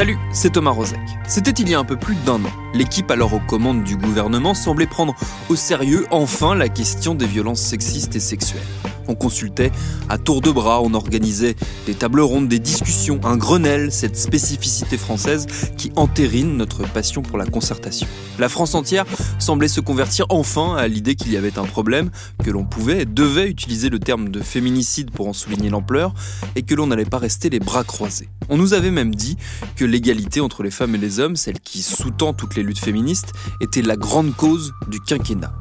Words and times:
Salut, 0.00 0.16
c'est 0.32 0.52
Thomas 0.52 0.70
Rozek. 0.70 0.98
C'était 1.28 1.50
il 1.50 1.68
y 1.68 1.74
a 1.74 1.78
un 1.78 1.84
peu 1.84 1.98
plus 1.98 2.14
d'un 2.24 2.42
an. 2.42 2.50
L'équipe 2.72 3.10
alors 3.10 3.34
aux 3.34 3.40
commandes 3.40 3.84
du 3.84 3.98
gouvernement 3.98 4.54
semblait 4.54 4.86
prendre 4.86 5.14
au 5.50 5.56
sérieux 5.56 6.06
enfin 6.10 6.54
la 6.54 6.70
question 6.70 7.14
des 7.14 7.26
violences 7.26 7.60
sexistes 7.60 8.16
et 8.16 8.20
sexuelles. 8.20 8.62
On 9.08 9.14
consultait 9.14 9.72
à 10.08 10.18
tour 10.18 10.40
de 10.40 10.50
bras, 10.52 10.80
on 10.80 10.94
organisait 10.94 11.56
des 11.84 11.94
tables 11.94 12.20
rondes, 12.20 12.48
des 12.48 12.60
discussions, 12.60 13.20
un 13.24 13.36
Grenelle, 13.36 13.90
cette 13.90 14.16
spécificité 14.16 14.96
française 14.96 15.46
qui 15.76 15.90
entérine 15.96 16.56
notre 16.56 16.84
passion 16.88 17.20
pour 17.20 17.36
la 17.36 17.44
concertation. 17.44 18.06
La 18.38 18.48
France 18.48 18.74
entière 18.76 19.04
semblait 19.38 19.68
se 19.68 19.80
convertir 19.80 20.26
enfin 20.28 20.76
à 20.76 20.86
l'idée 20.86 21.16
qu'il 21.16 21.32
y 21.32 21.36
avait 21.36 21.58
un 21.58 21.64
problème, 21.64 22.10
que 22.44 22.50
l'on 22.50 22.64
pouvait 22.64 23.02
et 23.02 23.04
devait 23.04 23.48
utiliser 23.48 23.90
le 23.90 23.98
terme 23.98 24.28
de 24.28 24.40
féminicide 24.40 25.10
pour 25.10 25.26
en 25.26 25.32
souligner 25.32 25.70
l'ampleur, 25.70 26.14
et 26.54 26.62
que 26.62 26.74
l'on 26.74 26.86
n'allait 26.86 27.04
pas 27.04 27.18
rester 27.18 27.50
les 27.50 27.58
bras 27.58 27.82
croisés. 27.82 28.28
On 28.48 28.56
nous 28.56 28.74
avait 28.74 28.90
même 28.92 29.14
dit 29.14 29.36
que 29.74 29.84
l'égalité 29.90 30.40
entre 30.40 30.62
les 30.62 30.70
femmes 30.70 30.94
et 30.94 30.98
les 30.98 31.20
hommes, 31.20 31.36
celle 31.36 31.60
qui 31.60 31.82
sous-tend 31.82 32.32
toutes 32.32 32.54
les 32.54 32.62
luttes 32.62 32.78
féministes, 32.78 33.32
était 33.60 33.82
la 33.82 33.96
grande 33.96 34.34
cause 34.34 34.72
du 34.88 35.00
quinquennat. 35.00 35.52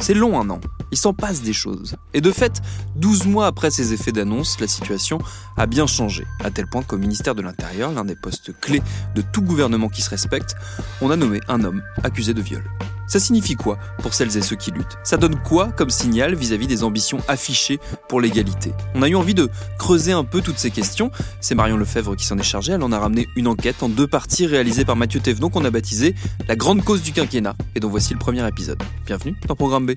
C'est 0.00 0.14
long 0.14 0.38
un 0.38 0.48
an, 0.50 0.60
il 0.92 0.96
s'en 0.96 1.12
passe 1.12 1.42
des 1.42 1.52
choses. 1.52 1.96
Et 2.14 2.20
de 2.20 2.30
fait, 2.30 2.62
12 2.96 3.26
mois 3.26 3.46
après 3.46 3.70
ces 3.70 3.92
effets 3.92 4.12
d'annonce, 4.12 4.60
la 4.60 4.68
situation 4.68 5.18
a 5.56 5.66
bien 5.66 5.86
changé, 5.86 6.24
à 6.44 6.50
tel 6.50 6.66
point 6.68 6.82
qu'au 6.82 6.98
ministère 6.98 7.34
de 7.34 7.42
l'Intérieur, 7.42 7.90
l'un 7.90 8.04
des 8.04 8.14
postes 8.14 8.52
clés 8.60 8.82
de 9.16 9.22
tout 9.32 9.42
gouvernement 9.42 9.88
qui 9.88 10.02
se 10.02 10.10
respecte, 10.10 10.54
on 11.00 11.10
a 11.10 11.16
nommé 11.16 11.40
un 11.48 11.64
homme 11.64 11.82
accusé 12.04 12.32
de 12.32 12.42
viol. 12.42 12.62
Ça 13.08 13.18
signifie 13.18 13.54
quoi 13.54 13.78
pour 14.02 14.12
celles 14.12 14.36
et 14.36 14.42
ceux 14.42 14.54
qui 14.54 14.70
luttent? 14.70 14.98
Ça 15.02 15.16
donne 15.16 15.40
quoi 15.42 15.72
comme 15.72 15.88
signal 15.88 16.34
vis-à-vis 16.34 16.66
des 16.66 16.84
ambitions 16.84 17.18
affichées 17.26 17.80
pour 18.06 18.20
l'égalité? 18.20 18.72
On 18.94 19.02
a 19.02 19.08
eu 19.08 19.14
envie 19.14 19.32
de 19.32 19.48
creuser 19.78 20.12
un 20.12 20.24
peu 20.24 20.42
toutes 20.42 20.58
ces 20.58 20.70
questions. 20.70 21.10
C'est 21.40 21.54
Marion 21.54 21.78
Lefebvre 21.78 22.14
qui 22.16 22.26
s'en 22.26 22.36
est 22.36 22.42
chargée. 22.42 22.72
Elle 22.72 22.82
en 22.82 22.92
a 22.92 22.98
ramené 22.98 23.26
une 23.34 23.48
enquête 23.48 23.82
en 23.82 23.88
deux 23.88 24.06
parties 24.06 24.46
réalisée 24.46 24.84
par 24.84 24.94
Mathieu 24.94 25.20
Thévenot 25.20 25.48
qu'on 25.48 25.64
a 25.64 25.70
baptisé 25.70 26.14
La 26.48 26.54
grande 26.54 26.84
cause 26.84 27.02
du 27.02 27.12
quinquennat 27.12 27.56
et 27.74 27.80
dont 27.80 27.88
voici 27.88 28.12
le 28.12 28.18
premier 28.18 28.46
épisode. 28.46 28.82
Bienvenue 29.06 29.34
dans 29.46 29.56
Programme 29.56 29.86
B. 29.86 29.92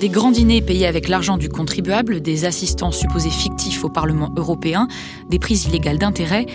Des 0.00 0.08
grands 0.08 0.30
dîners 0.30 0.62
payés 0.62 0.86
avec 0.86 1.08
l'argent 1.08 1.36
du 1.36 1.50
contribuable, 1.50 2.22
des 2.22 2.46
assistants 2.46 2.90
supposés 2.90 3.28
fictifs 3.28 3.84
au 3.84 3.90
Parlement 3.90 4.32
européen, 4.34 4.88
des 5.28 5.38
prises 5.38 5.66
illégales 5.66 5.98
d'intérêt. 5.98 6.46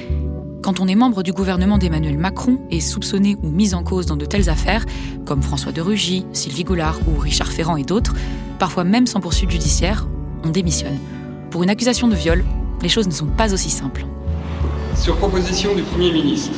Quand 0.64 0.80
on 0.80 0.88
est 0.88 0.96
membre 0.96 1.22
du 1.22 1.32
gouvernement 1.32 1.78
d'Emmanuel 1.78 2.18
Macron 2.18 2.58
et 2.72 2.82
soupçonné 2.82 3.38
ou 3.44 3.50
mis 3.50 3.76
en 3.76 3.84
cause 3.84 4.08
dans 4.08 4.16
de 4.16 4.26
telles 4.26 4.50
affaires, 4.50 4.84
comme 5.28 5.44
François 5.44 5.72
de 5.72 5.80
Rugy, 5.80 6.26
Sylvie 6.34 6.64
Goulard 6.64 6.98
ou 7.08 7.20
Richard 7.20 7.52
Ferrand 7.52 7.78
et 7.78 7.84
d'autres, 7.84 8.16
parfois 8.58 8.84
même 8.84 9.06
sans 9.06 9.20
poursuite 9.20 9.52
judiciaire, 9.52 10.08
on 10.44 10.50
démissionne. 10.50 10.98
Pour 11.52 11.62
une 11.62 11.70
accusation 11.70 12.08
de 12.08 12.16
viol, 12.16 12.44
les 12.82 12.90
choses 12.90 13.06
ne 13.06 13.14
sont 13.14 13.28
pas 13.28 13.54
aussi 13.54 13.70
simples. 13.70 14.08
Sur 14.96 15.18
proposition 15.18 15.76
du 15.76 15.84
Premier 15.84 16.12
ministre, 16.12 16.58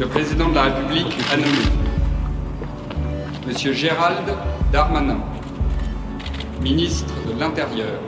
le 0.00 0.06
président 0.08 0.48
de 0.48 0.56
la 0.56 0.62
République 0.62 1.16
a 1.32 1.36
nommé 1.36 1.62
Monsieur 3.46 3.72
Gérald 3.72 4.26
Darmanin, 4.72 5.18
ministre 6.62 7.12
de 7.28 7.38
l'Intérieur. 7.38 8.00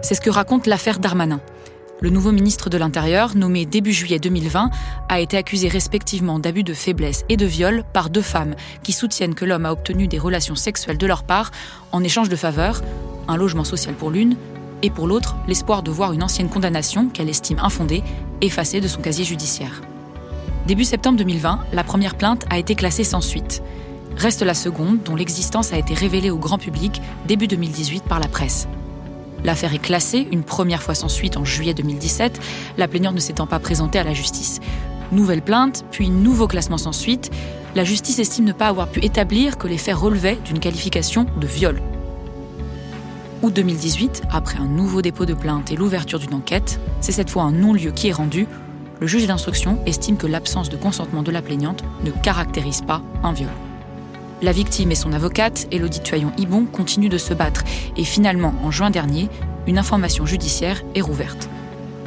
C'est 0.00 0.14
ce 0.14 0.20
que 0.20 0.30
raconte 0.30 0.68
l'affaire 0.68 1.00
Darmanin. 1.00 1.40
Le 2.00 2.10
nouveau 2.10 2.30
ministre 2.30 2.70
de 2.70 2.78
l'Intérieur, 2.78 3.36
nommé 3.36 3.66
début 3.66 3.92
juillet 3.92 4.20
2020, 4.20 4.70
a 5.08 5.18
été 5.18 5.36
accusé 5.36 5.66
respectivement 5.66 6.38
d'abus 6.38 6.62
de 6.62 6.72
faiblesse 6.72 7.24
et 7.28 7.36
de 7.36 7.46
viol 7.46 7.82
par 7.92 8.10
deux 8.10 8.22
femmes 8.22 8.54
qui 8.84 8.92
soutiennent 8.92 9.34
que 9.34 9.44
l'homme 9.44 9.66
a 9.66 9.72
obtenu 9.72 10.06
des 10.06 10.20
relations 10.20 10.54
sexuelles 10.54 10.98
de 10.98 11.06
leur 11.08 11.24
part 11.24 11.50
en 11.90 12.04
échange 12.04 12.28
de 12.28 12.36
faveurs, 12.36 12.80
un 13.26 13.36
logement 13.36 13.64
social 13.64 13.96
pour 13.96 14.12
l'une 14.12 14.36
et 14.82 14.90
pour 14.90 15.08
l'autre 15.08 15.34
l'espoir 15.48 15.82
de 15.82 15.90
voir 15.90 16.12
une 16.12 16.22
ancienne 16.22 16.50
condamnation, 16.50 17.08
qu'elle 17.08 17.30
estime 17.30 17.58
infondée, 17.58 18.04
effacée 18.40 18.80
de 18.80 18.88
son 18.88 19.00
casier 19.00 19.24
judiciaire. 19.24 19.82
Début 20.66 20.84
septembre 20.84 21.18
2020, 21.18 21.60
la 21.72 21.84
première 21.84 22.14
plainte 22.14 22.44
a 22.50 22.58
été 22.58 22.74
classée 22.74 23.04
sans 23.04 23.20
suite. 23.20 23.62
Reste 24.16 24.42
la 24.42 24.54
seconde, 24.54 25.02
dont 25.02 25.16
l'existence 25.16 25.72
a 25.72 25.78
été 25.78 25.94
révélée 25.94 26.30
au 26.30 26.38
grand 26.38 26.58
public 26.58 27.02
début 27.26 27.48
2018 27.48 28.04
par 28.04 28.20
la 28.20 28.28
presse. 28.28 28.68
L'affaire 29.44 29.74
est 29.74 29.78
classée, 29.78 30.26
une 30.32 30.42
première 30.42 30.82
fois 30.82 30.94
sans 30.94 31.08
suite 31.08 31.36
en 31.36 31.44
juillet 31.44 31.74
2017, 31.74 32.40
la 32.78 32.88
plaignante 32.88 33.14
ne 33.14 33.20
s'étant 33.20 33.46
pas 33.46 33.58
présentée 33.58 33.98
à 33.98 34.04
la 34.04 34.14
justice. 34.14 34.60
Nouvelle 35.12 35.42
plainte, 35.42 35.84
puis 35.90 36.08
nouveau 36.08 36.46
classement 36.46 36.78
sans 36.78 36.92
suite. 36.92 37.30
La 37.74 37.84
justice 37.84 38.18
estime 38.18 38.46
ne 38.46 38.52
pas 38.52 38.68
avoir 38.68 38.88
pu 38.88 39.04
établir 39.04 39.58
que 39.58 39.68
les 39.68 39.78
faits 39.78 39.96
relevaient 39.96 40.38
d'une 40.46 40.60
qualification 40.60 41.26
de 41.38 41.46
viol 41.46 41.80
août 43.44 43.52
2018, 43.52 44.22
après 44.32 44.58
un 44.58 44.66
nouveau 44.66 45.02
dépôt 45.02 45.26
de 45.26 45.34
plainte 45.34 45.70
et 45.70 45.76
l'ouverture 45.76 46.18
d'une 46.18 46.32
enquête, 46.32 46.80
c'est 47.02 47.12
cette 47.12 47.28
fois 47.28 47.42
un 47.42 47.52
non-lieu 47.52 47.90
qui 47.90 48.08
est 48.08 48.12
rendu. 48.12 48.46
Le 49.00 49.06
juge 49.06 49.26
d'instruction 49.26 49.78
estime 49.84 50.16
que 50.16 50.26
l'absence 50.26 50.70
de 50.70 50.78
consentement 50.78 51.22
de 51.22 51.30
la 51.30 51.42
plaignante 51.42 51.84
ne 52.04 52.10
caractérise 52.10 52.80
pas 52.80 53.02
un 53.22 53.32
viol. 53.32 53.50
La 54.40 54.52
victime 54.52 54.92
et 54.92 54.94
son 54.94 55.12
avocate, 55.12 55.66
Elodie 55.70 56.00
Tuaillon-Ibon, 56.00 56.64
continuent 56.64 57.10
de 57.10 57.18
se 57.18 57.34
battre 57.34 57.64
et 57.98 58.04
finalement, 58.04 58.54
en 58.62 58.70
juin 58.70 58.88
dernier, 58.88 59.28
une 59.66 59.76
information 59.76 60.24
judiciaire 60.24 60.82
est 60.94 61.02
rouverte. 61.02 61.50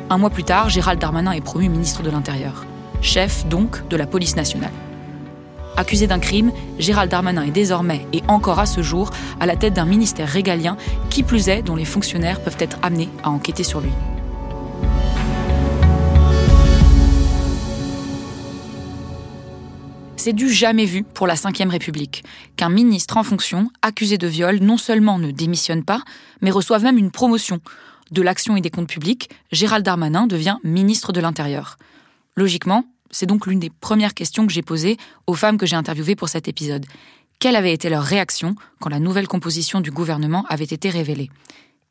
Un 0.09 0.17
mois 0.17 0.31
plus 0.31 0.43
tard, 0.43 0.69
Gérald 0.69 0.99
Darmanin 0.99 1.33
est 1.33 1.41
promu 1.41 1.69
ministre 1.69 2.01
de 2.01 2.09
l'Intérieur, 2.09 2.65
chef 3.01 3.45
donc 3.45 3.87
de 3.89 3.95
la 3.95 4.07
police 4.07 4.35
nationale. 4.35 4.71
Accusé 5.77 6.07
d'un 6.07 6.17
crime, 6.17 6.51
Gérald 6.79 7.11
Darmanin 7.11 7.43
est 7.43 7.51
désormais, 7.51 8.07
et 8.11 8.23
encore 8.27 8.57
à 8.59 8.65
ce 8.65 8.81
jour, 8.81 9.11
à 9.39 9.45
la 9.45 9.55
tête 9.55 9.75
d'un 9.75 9.85
ministère 9.85 10.27
régalien, 10.27 10.75
qui 11.11 11.21
plus 11.21 11.49
est, 11.49 11.61
dont 11.61 11.75
les 11.75 11.85
fonctionnaires 11.85 12.41
peuvent 12.41 12.57
être 12.59 12.79
amenés 12.81 13.09
à 13.23 13.29
enquêter 13.29 13.63
sur 13.63 13.79
lui. 13.79 13.91
C'est 20.15 20.33
du 20.33 20.51
jamais 20.51 20.85
vu 20.85 21.03
pour 21.03 21.27
la 21.27 21.35
Ve 21.35 21.69
République 21.69 22.23
qu'un 22.55 22.69
ministre 22.69 23.15
en 23.17 23.23
fonction, 23.23 23.69
accusé 23.83 24.17
de 24.17 24.27
viol, 24.27 24.57
non 24.59 24.77
seulement 24.77 25.19
ne 25.19 25.29
démissionne 25.29 25.83
pas, 25.85 26.01
mais 26.41 26.49
reçoive 26.49 26.83
même 26.83 26.97
une 26.97 27.11
promotion. 27.11 27.61
de 28.09 28.21
l'Action 28.21 28.55
et 28.55 28.61
des 28.61 28.69
Comptes 28.69 28.89
Publics, 28.89 29.29
Gérald 29.51 29.85
Darmanin 29.85 30.27
devient 30.27 30.57
ministre 30.63 31.11
de 31.11 31.19
l'Intérieur. 31.19 31.77
Logiquement, 32.35 32.85
c'est 33.11 33.25
donc 33.25 33.47
l'une 33.47 33.59
des 33.59 33.69
premières 33.69 34.13
questions 34.13 34.45
que 34.45 34.53
j'ai 34.53 34.61
posées 34.61 34.97
aux 35.25 35.33
femmes 35.33 35.57
que 35.57 35.65
j'ai 35.65 35.75
interviewées 35.75 36.15
pour 36.15 36.29
cet 36.29 36.47
épisode. 36.47 36.85
Quelle 37.39 37.55
avait 37.55 37.73
été 37.73 37.89
leur 37.89 38.03
réaction 38.03 38.55
quand 38.79 38.89
la 38.89 38.99
nouvelle 38.99 39.27
composition 39.27 39.79
du 39.79 39.91
gouvernement 39.91 40.45
avait 40.49 40.65
été 40.65 40.89
révélée? 40.89 41.29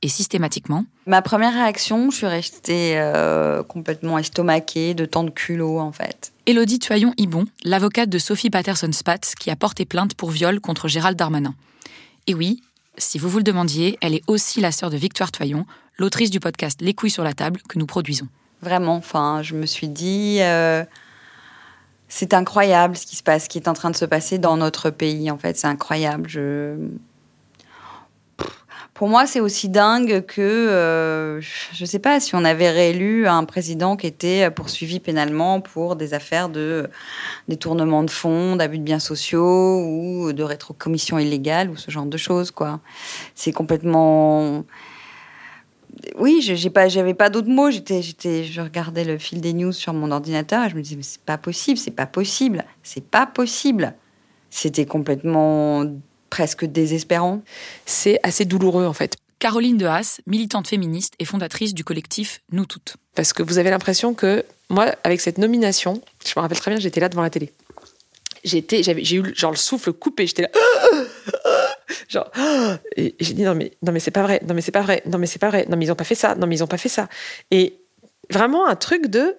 Et 0.03 0.09
systématiquement 0.09 0.85
Ma 1.07 1.23
première 1.23 1.55
réaction, 1.55 2.11
je 2.11 2.17
suis 2.17 2.27
restée 2.27 2.99
euh, 2.99 3.63
complètement 3.63 4.19
estomaquée 4.19 4.95
de 4.95 5.07
tant 5.07 5.25
de 5.25 5.31
culot 5.31 5.79
en 5.79 5.93
fait. 5.93 6.33
Élodie 6.45 6.79
Tuyon-Ibon, 6.79 7.47
l'avocate 7.65 8.11
de 8.11 8.19
Sophie 8.19 8.51
Patterson-Spatz, 8.51 9.35
qui 9.37 9.51
a 9.51 9.57
porté 9.57 9.85
plainte 9.85 10.15
pour 10.15 10.31
viol 10.31 10.61
contre 10.61 10.87
Gérald 10.87 11.17
Darmanin. 11.17 11.55
Et 12.27 12.35
oui, 12.35 12.61
si 12.99 13.19
vous 13.19 13.29
vous 13.29 13.39
le 13.39 13.45
demandiez, 13.45 13.99
elle 14.01 14.15
est 14.15 14.23
aussi 14.27 14.61
la 14.61 14.73
sœur 14.73 14.91
de 14.91 14.97
Victoire 14.97 15.33
Toyon, 15.33 15.67
l'autrice 15.97 16.31
du 16.31 16.41
podcast 16.41 16.81
Les 16.83 16.95
couilles 16.95 17.11
sur 17.11 17.25
la 17.25 17.35
table 17.35 17.61
que 17.69 17.79
nous 17.79 17.87
produisons. 17.87 18.29
Vraiment, 18.63 18.97
enfin, 18.97 19.43
je 19.43 19.55
me 19.55 19.67
suis 19.67 19.89
dit, 19.89 20.39
euh, 20.41 20.85
c'est 22.09 22.35
incroyable 22.35 22.97
ce 22.97 23.07
qui 23.07 23.17
se 23.17 23.23
passe, 23.23 23.45
ce 23.45 23.49
qui 23.49 23.59
est 23.59 23.69
en 23.69 23.75
train 23.75 23.91
de 23.91 23.97
se 23.97 24.05
passer 24.05 24.39
dans 24.39 24.57
notre 24.57 24.91
pays. 24.91 25.31
En 25.31 25.39
fait, 25.39 25.57
c'est 25.57 25.67
incroyable. 25.67 26.29
Pour 28.97 29.09
moi, 29.09 29.27
c'est 29.27 29.41
aussi 29.41 29.69
dingue 29.69 30.25
que, 30.25 30.41
euh, 30.41 31.39
je 31.43 31.83
ne 31.83 31.87
sais 31.87 31.99
pas, 31.99 32.19
si 32.19 32.35
on 32.35 32.45
avait 32.47 32.71
réélu 32.71 33.27
un 33.27 33.45
président 33.45 33.95
qui 33.95 34.07
était 34.07 34.51
poursuivi 34.51 35.01
pénalement 35.01 35.61
pour 35.61 35.97
des 35.97 36.15
affaires 36.15 36.49
de 36.49 36.89
détournement 37.47 38.03
de 38.05 38.11
fonds, 38.11 38.57
d'abus 38.57 38.79
de 38.79 38.85
biens 38.85 38.99
sociaux 38.99 39.83
ou 39.85 40.33
de 40.33 40.43
rétrocommission 40.43 41.19
illégale 41.19 41.69
ou 41.69 41.77
ce 41.77 41.91
genre 41.91 42.07
de 42.07 42.17
choses, 42.17 42.51
quoi. 42.51 42.81
C'est 43.35 43.53
complètement 43.53 44.65
oui, 46.19 46.41
j'ai 46.43 46.71
pas, 46.71 46.89
j'avais 46.89 47.15
pas 47.15 47.31
d'autres 47.31 47.49
mots. 47.49 47.71
J'étais, 47.71 48.03
j'étais, 48.03 48.45
je 48.45 48.61
regardais 48.61 49.05
le 49.05 49.19
fil 49.19 49.41
des 49.41 49.53
news 49.53 49.73
sur 49.73 49.93
mon 49.93 50.11
ordinateur 50.11 50.65
et 50.65 50.71
je 50.71 50.77
me 50.77 50.83
disais, 50.83 50.97
mais 50.97 51.03
c'est 51.03 51.21
pas 51.21 51.39
possible, 51.39 51.79
c'est 51.79 51.91
pas 51.91 52.07
possible, 52.07 52.65
c'est 52.83 53.05
pas 53.05 53.27
possible. 53.27 53.95
C'était 54.51 54.87
complètement 54.87 55.85
presque 56.31 56.65
désespérant. 56.65 57.43
C'est 57.85 58.19
assez 58.23 58.45
douloureux 58.45 58.87
en 58.87 58.93
fait. 58.93 59.17
Caroline 59.39 59.77
de 59.77 59.87
Haas, 59.87 60.21
militante 60.27 60.67
féministe 60.67 61.15
et 61.19 61.25
fondatrice 61.25 61.75
du 61.75 61.85
collectif 61.85 62.41
Nous 62.53 62.65
Toutes. 62.65 62.97
Parce 63.15 63.33
que 63.33 63.43
vous 63.43 63.59
avez 63.59 63.71
l'impression 63.71 64.15
que 64.15 64.45
moi, 64.71 64.95
avec 65.05 65.21
cette 65.21 65.39
nomination, 65.39 66.01
je 66.27 66.33
me 66.37 66.41
rappelle 66.41 66.59
très 66.59 66.71
bien, 66.71 66.81
j'étais 66.81 67.01
là 67.01 67.09
devant 67.09 67.23
la 67.23 67.31
télé. 67.31 67.53
J'étais, 68.45 68.83
j'ai 68.83 69.17
eu 69.17 69.35
genre 69.35 69.51
le 69.51 69.57
souffle 69.57 69.93
coupé. 69.93 70.27
J'étais 70.27 70.43
là, 70.43 70.49
genre, 72.09 72.31
et 72.97 73.15
j'ai 73.21 73.35
dit 73.35 73.43
non 73.43 73.55
mais 73.55 73.73
non 73.83 73.93
mais 73.93 74.01
c'est 74.01 74.11
pas 74.11 74.23
vrai, 74.23 74.41
non 74.47 74.55
mais 74.55 74.61
c'est 74.61 74.73
pas 74.73 74.83
vrai, 74.83 75.03
non 75.07 75.19
mais 75.19 75.27
c'est 75.27 75.39
pas 75.39 75.49
vrai, 75.49 75.67
non 75.69 75.77
mais 75.77 75.87
ils 75.87 75.93
ont 75.93 75.97
pas 75.97 76.05
fait 76.05 76.15
ça, 76.15 76.35
non 76.35 76.47
mais 76.47 76.57
ils 76.57 76.65
ont 76.65 76.69
pas 76.69 76.79
fait 76.79 76.89
ça. 76.89 77.09
Et 77.51 77.81
vraiment 78.31 78.67
un 78.67 78.77
truc 78.77 79.07
de 79.07 79.37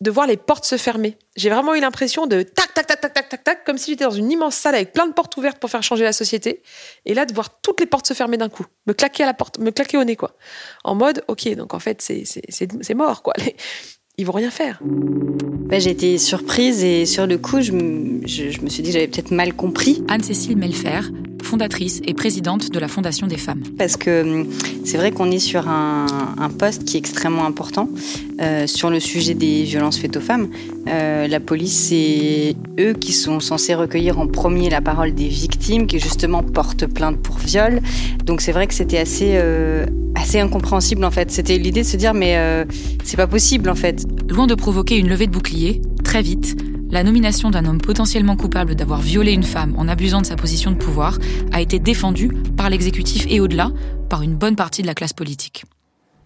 de 0.00 0.10
voir 0.10 0.26
les 0.26 0.36
portes 0.36 0.64
se 0.64 0.76
fermer. 0.76 1.16
J'ai 1.36 1.50
vraiment 1.50 1.74
eu 1.74 1.80
l'impression 1.80 2.26
de 2.26 2.42
tac, 2.42 2.72
tac, 2.74 2.86
tac, 2.86 3.00
tac, 3.00 3.14
tac, 3.14 3.28
tac, 3.28 3.44
tac, 3.44 3.64
comme 3.64 3.78
si 3.78 3.90
j'étais 3.90 4.04
dans 4.04 4.10
une 4.10 4.30
immense 4.30 4.54
salle 4.54 4.76
avec 4.76 4.92
plein 4.92 5.06
de 5.06 5.12
portes 5.12 5.36
ouvertes 5.36 5.58
pour 5.58 5.70
faire 5.70 5.82
changer 5.82 6.04
la 6.04 6.12
société. 6.12 6.62
Et 7.04 7.14
là, 7.14 7.26
de 7.26 7.34
voir 7.34 7.60
toutes 7.60 7.80
les 7.80 7.86
portes 7.86 8.06
se 8.06 8.14
fermer 8.14 8.36
d'un 8.36 8.48
coup. 8.48 8.64
Me 8.86 8.92
claquer 8.92 9.24
à 9.24 9.26
la 9.26 9.34
porte, 9.34 9.58
me 9.58 9.70
claquer 9.70 9.98
au 9.98 10.04
nez, 10.04 10.16
quoi. 10.16 10.36
En 10.84 10.94
mode, 10.94 11.24
ok, 11.26 11.52
donc 11.56 11.74
en 11.74 11.80
fait, 11.80 12.00
c'est 12.00 12.94
mort, 12.94 13.22
quoi. 13.22 13.34
Ils 14.18 14.26
vont 14.26 14.32
rien 14.32 14.50
faire. 14.50 14.80
Bah, 14.82 15.78
j'ai 15.78 15.90
été 15.90 16.18
surprise 16.18 16.82
et 16.82 17.06
sur 17.06 17.26
le 17.26 17.38
coup, 17.38 17.60
je, 17.60 17.70
je 17.70 18.60
me 18.60 18.68
suis 18.68 18.82
dit 18.82 18.90
que 18.90 18.94
j'avais 18.94 19.08
peut-être 19.08 19.30
mal 19.30 19.54
compris. 19.54 20.04
Anne-Cécile 20.08 20.56
Melfer, 20.56 21.10
fondatrice 21.48 22.02
et 22.04 22.12
présidente 22.12 22.70
de 22.70 22.78
la 22.78 22.88
Fondation 22.88 23.26
des 23.26 23.38
femmes. 23.38 23.62
Parce 23.78 23.96
que 23.96 24.22
hum, 24.22 24.46
c'est 24.84 24.98
vrai 24.98 25.12
qu'on 25.12 25.30
est 25.30 25.38
sur 25.38 25.66
un, 25.66 26.06
poste 26.58 26.84
qui 26.84 26.96
est 26.96 27.00
extrêmement 27.00 27.44
important 27.44 27.88
euh, 28.40 28.66
sur 28.66 28.90
le 28.90 29.00
sujet 29.00 29.34
des 29.34 29.62
violences 29.62 29.98
faites 29.98 30.16
aux 30.16 30.20
femmes. 30.20 30.48
Euh, 30.88 31.26
la 31.28 31.40
police, 31.40 31.88
c'est 31.88 32.56
eux 32.80 32.94
qui 32.94 33.12
sont 33.12 33.40
censés 33.40 33.74
recueillir 33.74 34.18
en 34.18 34.26
premier 34.26 34.68
la 34.70 34.80
parole 34.80 35.14
des 35.14 35.28
victimes 35.28 35.86
qui 35.86 35.98
justement 35.98 36.42
portent 36.42 36.86
plainte 36.86 37.18
pour 37.18 37.36
viol. 37.38 37.80
Donc 38.24 38.40
c'est 38.40 38.52
vrai 38.52 38.66
que 38.66 38.74
c'était 38.74 38.98
assez, 38.98 39.32
euh, 39.34 39.86
assez 40.16 40.40
incompréhensible 40.40 41.04
en 41.04 41.10
fait. 41.10 41.30
C'était 41.30 41.58
l'idée 41.58 41.82
de 41.82 41.86
se 41.86 41.96
dire 41.96 42.12
mais 42.12 42.36
c'est 43.04 43.16
pas 43.16 43.26
possible 43.26 43.70
en 43.70 43.74
fait. 43.74 44.04
Loin 44.28 44.46
de 44.46 44.54
provoquer 44.54 44.96
une 44.96 45.08
levée 45.08 45.26
de 45.26 45.32
bouclier, 45.32 45.80
très 46.02 46.22
vite, 46.22 46.56
la 46.90 47.02
nomination 47.02 47.50
d'un 47.50 47.64
homme 47.66 47.80
potentiellement 47.80 48.36
coupable 48.36 48.74
d'avoir 48.74 49.00
violé 49.00 49.32
une 49.32 49.42
femme 49.42 49.74
en 49.76 49.88
abusant 49.88 50.20
de 50.20 50.26
sa 50.26 50.36
position 50.36 50.70
de 50.70 50.76
pouvoir 50.76 51.18
a 51.52 51.60
été 51.60 51.78
défendue 51.78 52.32
par 52.56 52.70
l'exécutif 52.70 53.26
et 53.28 53.40
au-delà 53.40 53.70
par 54.08 54.22
une 54.22 54.34
bonne 54.34 54.56
partie 54.56 54.82
de 54.82 54.86
la 54.86 54.94
classe 54.94 55.12
politique. 55.12 55.64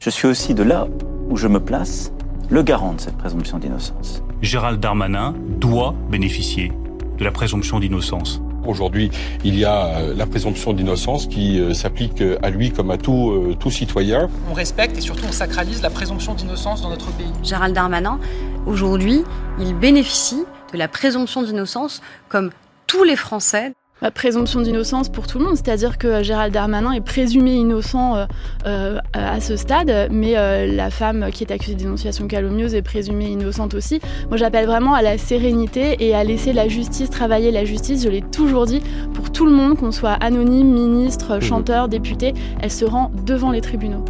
Je 0.00 0.10
suis 0.10 0.28
aussi 0.28 0.54
de 0.54 0.62
là 0.62 0.88
où 1.28 1.36
je 1.36 1.48
me 1.48 1.60
place 1.60 2.12
le 2.50 2.62
garant 2.62 2.94
de 2.94 3.00
cette 3.00 3.16
présomption 3.16 3.58
d'innocence. 3.58 4.22
Gérald 4.42 4.80
Darmanin 4.80 5.34
doit 5.58 5.94
bénéficier 6.10 6.72
de 7.18 7.24
la 7.24 7.30
présomption 7.30 7.80
d'innocence. 7.80 8.40
Aujourd'hui, 8.66 9.10
il 9.44 9.58
y 9.58 9.64
a 9.64 9.86
euh, 9.86 10.14
la 10.14 10.26
présomption 10.26 10.72
d'innocence 10.72 11.26
qui 11.26 11.58
euh, 11.58 11.74
s'applique 11.74 12.22
à 12.42 12.50
lui 12.50 12.70
comme 12.70 12.90
à 12.90 12.96
tout, 12.96 13.30
euh, 13.30 13.56
tout 13.58 13.70
citoyen. 13.70 14.28
On 14.50 14.54
respecte 14.54 14.96
et 14.96 15.00
surtout 15.00 15.24
on 15.28 15.32
sacralise 15.32 15.82
la 15.82 15.90
présomption 15.90 16.34
d'innocence 16.34 16.82
dans 16.82 16.90
notre 16.90 17.10
pays. 17.12 17.32
Gérald 17.42 17.74
Darmanin, 17.74 18.20
aujourd'hui, 18.66 19.24
il 19.58 19.74
bénéficie 19.74 20.44
de 20.72 20.78
la 20.78 20.88
présomption 20.88 21.42
d'innocence 21.42 22.02
comme 22.28 22.50
tous 22.86 23.04
les 23.04 23.16
Français. 23.16 23.72
La 24.00 24.10
présomption 24.10 24.60
d'innocence 24.60 25.08
pour 25.08 25.28
tout 25.28 25.38
le 25.38 25.44
monde, 25.44 25.54
c'est-à-dire 25.54 25.96
que 25.96 26.24
Gérald 26.24 26.52
Darmanin 26.52 26.90
est 26.90 27.00
présumé 27.00 27.54
innocent 27.54 28.16
euh, 28.16 28.26
euh, 28.66 28.98
à 29.12 29.40
ce 29.40 29.54
stade, 29.54 30.08
mais 30.10 30.36
euh, 30.36 30.66
la 30.66 30.90
femme 30.90 31.30
qui 31.32 31.44
est 31.44 31.52
accusée 31.52 31.74
de 31.74 31.78
dénonciation 31.78 32.26
calomnieuse 32.26 32.74
est 32.74 32.82
présumée 32.82 33.26
innocente 33.26 33.74
aussi. 33.74 34.00
Moi 34.28 34.38
j'appelle 34.38 34.66
vraiment 34.66 34.94
à 34.94 35.02
la 35.02 35.18
sérénité 35.18 35.96
et 36.00 36.16
à 36.16 36.24
laisser 36.24 36.52
la 36.52 36.66
justice 36.66 37.10
travailler 37.10 37.52
la 37.52 37.64
justice, 37.64 38.02
je 38.02 38.08
l'ai 38.08 38.22
toujours 38.22 38.66
dit, 38.66 38.82
pour 39.14 39.30
tout 39.30 39.46
le 39.46 39.52
monde, 39.52 39.78
qu'on 39.78 39.92
soit 39.92 40.14
anonyme, 40.14 40.72
ministre, 40.72 41.36
mmh. 41.36 41.40
chanteur, 41.40 41.88
député, 41.88 42.34
elle 42.60 42.72
se 42.72 42.84
rend 42.84 43.12
devant 43.24 43.52
les 43.52 43.60
tribunaux. 43.60 44.04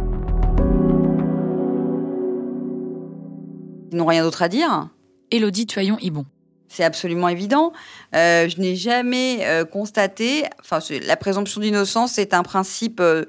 N'ont 3.95 4.05
rien 4.05 4.23
d'autre 4.23 4.41
à 4.41 4.49
dire 4.49 4.89
Élodie 5.31 5.67
Tuyon-Ibon. 5.67 6.25
C'est 6.73 6.83
absolument 6.83 7.29
évident. 7.29 7.71
Euh, 8.15 8.49
je 8.49 8.59
n'ai 8.59 8.75
jamais 8.75 9.45
euh, 9.45 9.63
constaté. 9.63 10.43
Enfin, 10.59 10.79
la 11.05 11.15
présomption 11.15 11.61
d'innocence 11.61 12.17
est 12.17 12.33
un 12.33 12.41
principe 12.41 12.99
euh, 12.99 13.25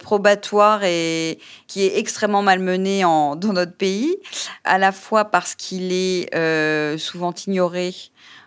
probatoire 0.00 0.82
et 0.82 1.38
qui 1.68 1.82
est 1.82 1.98
extrêmement 2.00 2.42
malmené 2.42 3.04
en, 3.04 3.36
dans 3.36 3.52
notre 3.52 3.76
pays, 3.76 4.16
à 4.64 4.78
la 4.78 4.90
fois 4.90 5.26
parce 5.26 5.54
qu'il 5.54 5.92
est 5.92 6.98
souvent 6.98 7.32
ignoré 7.46 7.94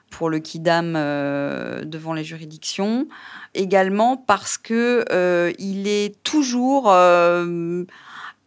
pour 0.09 0.29
le 0.29 0.39
kidam 0.39 0.91
devant 0.91 2.13
les 2.13 2.25
juridictions, 2.25 3.07
également 3.53 4.17
parce 4.17 4.57
que 4.57 5.05
il 5.57 5.87
est 5.87 6.21
toujours 6.23 6.93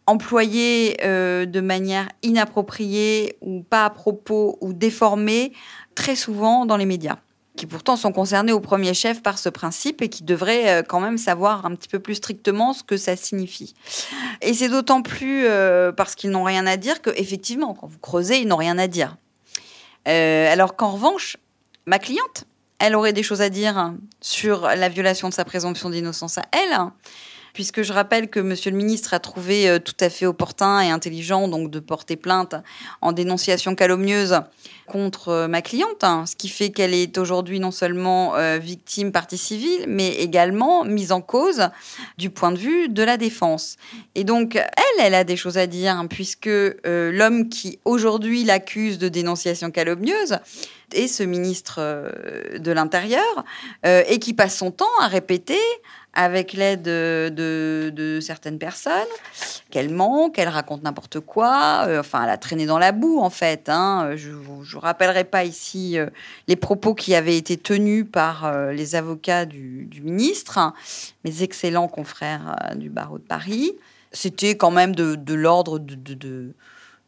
employé 0.07 0.97
de 1.03 1.61
manière 1.61 2.07
inappropriée 2.23 3.37
ou 3.41 3.61
pas 3.61 3.85
à 3.85 3.89
propos 3.89 4.57
ou 4.61 4.73
déformée 4.73 5.53
très 5.95 6.15
souvent 6.15 6.65
dans 6.65 6.77
les 6.77 6.85
médias 6.85 7.17
qui 7.57 7.65
pourtant 7.65 7.97
sont 7.97 8.13
concernés 8.13 8.53
au 8.53 8.61
premier 8.61 8.93
chef 8.93 9.21
par 9.21 9.37
ce 9.37 9.49
principe 9.49 10.01
et 10.01 10.07
qui 10.07 10.23
devraient 10.23 10.69
euh, 10.69 10.83
quand 10.83 11.01
même 11.01 11.17
savoir 11.17 11.65
un 11.65 11.75
petit 11.75 11.89
peu 11.89 11.99
plus 11.99 12.15
strictement 12.15 12.71
ce 12.71 12.83
que 12.83 12.95
ça 12.95 13.17
signifie. 13.17 13.73
Et 14.41 14.53
c'est 14.53 14.69
d'autant 14.69 15.01
plus 15.01 15.45
euh, 15.45 15.91
parce 15.91 16.15
qu'ils 16.15 16.29
n'ont 16.29 16.43
rien 16.43 16.65
à 16.65 16.77
dire 16.77 17.01
que 17.01 17.09
effectivement, 17.17 17.73
quand 17.73 17.87
vous 17.87 17.99
creusez, 17.99 18.39
ils 18.39 18.47
n'ont 18.47 18.55
rien 18.55 18.77
à 18.77 18.87
dire. 18.87 19.17
Euh, 20.07 20.51
alors 20.51 20.77
qu'en 20.77 20.91
revanche, 20.91 21.35
ma 21.85 21.99
cliente, 21.99 22.45
elle 22.79 22.95
aurait 22.95 23.13
des 23.13 23.23
choses 23.23 23.41
à 23.41 23.49
dire 23.49 23.93
sur 24.21 24.61
la 24.61 24.87
violation 24.87 25.27
de 25.27 25.33
sa 25.33 25.43
présomption 25.43 25.89
d'innocence 25.89 26.37
à 26.37 26.43
elle 26.51 26.77
puisque 27.57 27.81
je 27.81 27.91
rappelle 27.91 28.29
que 28.29 28.39
Monsieur 28.39 28.69
le 28.69 28.77
ministre 28.77 29.15
a 29.15 29.19
trouvé 29.19 29.67
euh, 29.67 29.79
tout 29.79 29.95
à 29.99 30.11
fait 30.11 30.27
opportun 30.27 30.79
et 30.79 30.91
intelligent 30.91 31.47
donc 31.47 31.71
de 31.71 31.79
porter 31.79 32.15
plainte 32.15 32.53
en 33.01 33.13
dénonciation 33.13 33.73
calomnieuse 33.73 34.41
contre 34.85 35.29
euh, 35.29 35.47
ma 35.47 35.63
cliente, 35.63 36.03
hein, 36.03 36.25
ce 36.27 36.35
qui 36.35 36.49
fait 36.49 36.69
qu'elle 36.69 36.93
est 36.93 37.17
aujourd'hui 37.17 37.59
non 37.59 37.71
seulement 37.71 38.35
euh, 38.35 38.59
victime 38.59 39.11
partie 39.11 39.39
civile, 39.39 39.85
mais 39.87 40.09
également 40.17 40.85
mise 40.85 41.11
en 41.11 41.19
cause 41.19 41.69
du 42.19 42.29
point 42.29 42.51
de 42.51 42.59
vue 42.59 42.89
de 42.89 43.01
la 43.01 43.17
défense. 43.17 43.77
Et 44.13 44.23
donc 44.23 44.55
elle, 44.55 44.99
elle 44.99 45.15
a 45.15 45.23
des 45.23 45.35
choses 45.35 45.57
à 45.57 45.65
dire 45.65 45.93
hein, 45.93 46.05
puisque 46.05 46.51
l'homme 46.85 47.49
qui 47.49 47.79
aujourd'hui 47.85 48.43
l'accuse 48.43 48.99
de 48.99 49.09
dénonciation 49.09 49.71
calomnieuse 49.71 50.37
est 50.93 51.07
ce 51.07 51.23
ministre 51.23 51.81
de 52.57 52.71
l'Intérieur 52.71 53.45
et 53.83 54.19
qui 54.19 54.33
passe 54.33 54.55
son 54.55 54.71
temps 54.71 54.85
à 55.01 55.07
répéter 55.07 55.59
avec 56.17 56.53
l'aide 56.53 56.81
de, 56.81 58.19
certaines 58.21 58.57
personnes, 58.57 58.91
qu'elle 59.69 59.91
ment, 59.91 60.31
qu'elle 60.31 60.47
raconte 60.47 60.81
n'importe 60.81 61.19
quoi. 61.19 61.85
Euh, 61.87 61.99
enfin, 61.99 62.23
elle 62.23 62.31
a 62.31 62.37
traîné 62.37 62.65
dans 62.65 62.79
la 62.79 62.91
boue, 62.91 63.19
en 63.19 63.29
fait. 63.29 63.69
Hein. 63.69 64.15
Je 64.15 64.31
ne 64.31 64.79
rappellerai 64.79 65.25
pas 65.25 65.45
ici 65.45 65.99
euh, 65.99 66.07
les 66.47 66.55
propos 66.55 66.95
qui 66.95 67.13
avaient 67.13 67.37
été 67.37 67.55
tenus 67.55 68.03
par 68.11 68.45
euh, 68.45 68.71
les 68.73 68.95
avocats 68.95 69.45
du, 69.45 69.87
ministre, 70.01 70.73
mes 71.23 71.43
excellents 71.43 71.87
confrères 71.87 72.55
du 72.75 72.89
barreau 72.89 73.19
de 73.19 73.23
Paris. 73.23 73.73
C'était 74.11 74.57
quand 74.57 74.71
même 74.71 74.95
de 74.95 75.33
l'ordre 75.35 75.77
de, 75.77 76.53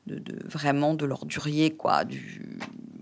de, 0.10 0.20
de, 0.20 0.48
vraiment 0.48 0.94
de 0.94 1.06
l'ordurier, 1.06 1.72
quoi. 1.72 2.04
Du, 2.04 2.60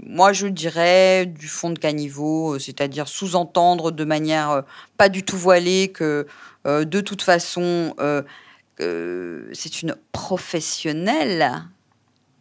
moi, 0.08 0.34
je 0.34 0.48
dirais 0.48 1.26
du 1.26 1.48
fond 1.48 1.70
de 1.70 1.80
caniveau, 1.80 2.56
euh, 2.56 2.60
c'est-à-dire 2.60 3.08
sous-entendre 3.08 3.92
de 3.92 4.04
manière 4.06 4.52
euh, 4.52 4.62
pas 4.98 5.10
du 5.10 5.24
tout 5.24 5.38
voilée 5.38 5.92
que 5.94 6.28
euh, 6.66 6.86
de 6.86 7.02
toute 7.02 7.22
façon, 7.22 7.94
c'est 8.80 9.82
une 9.82 9.96
professionnelle, 10.12 11.64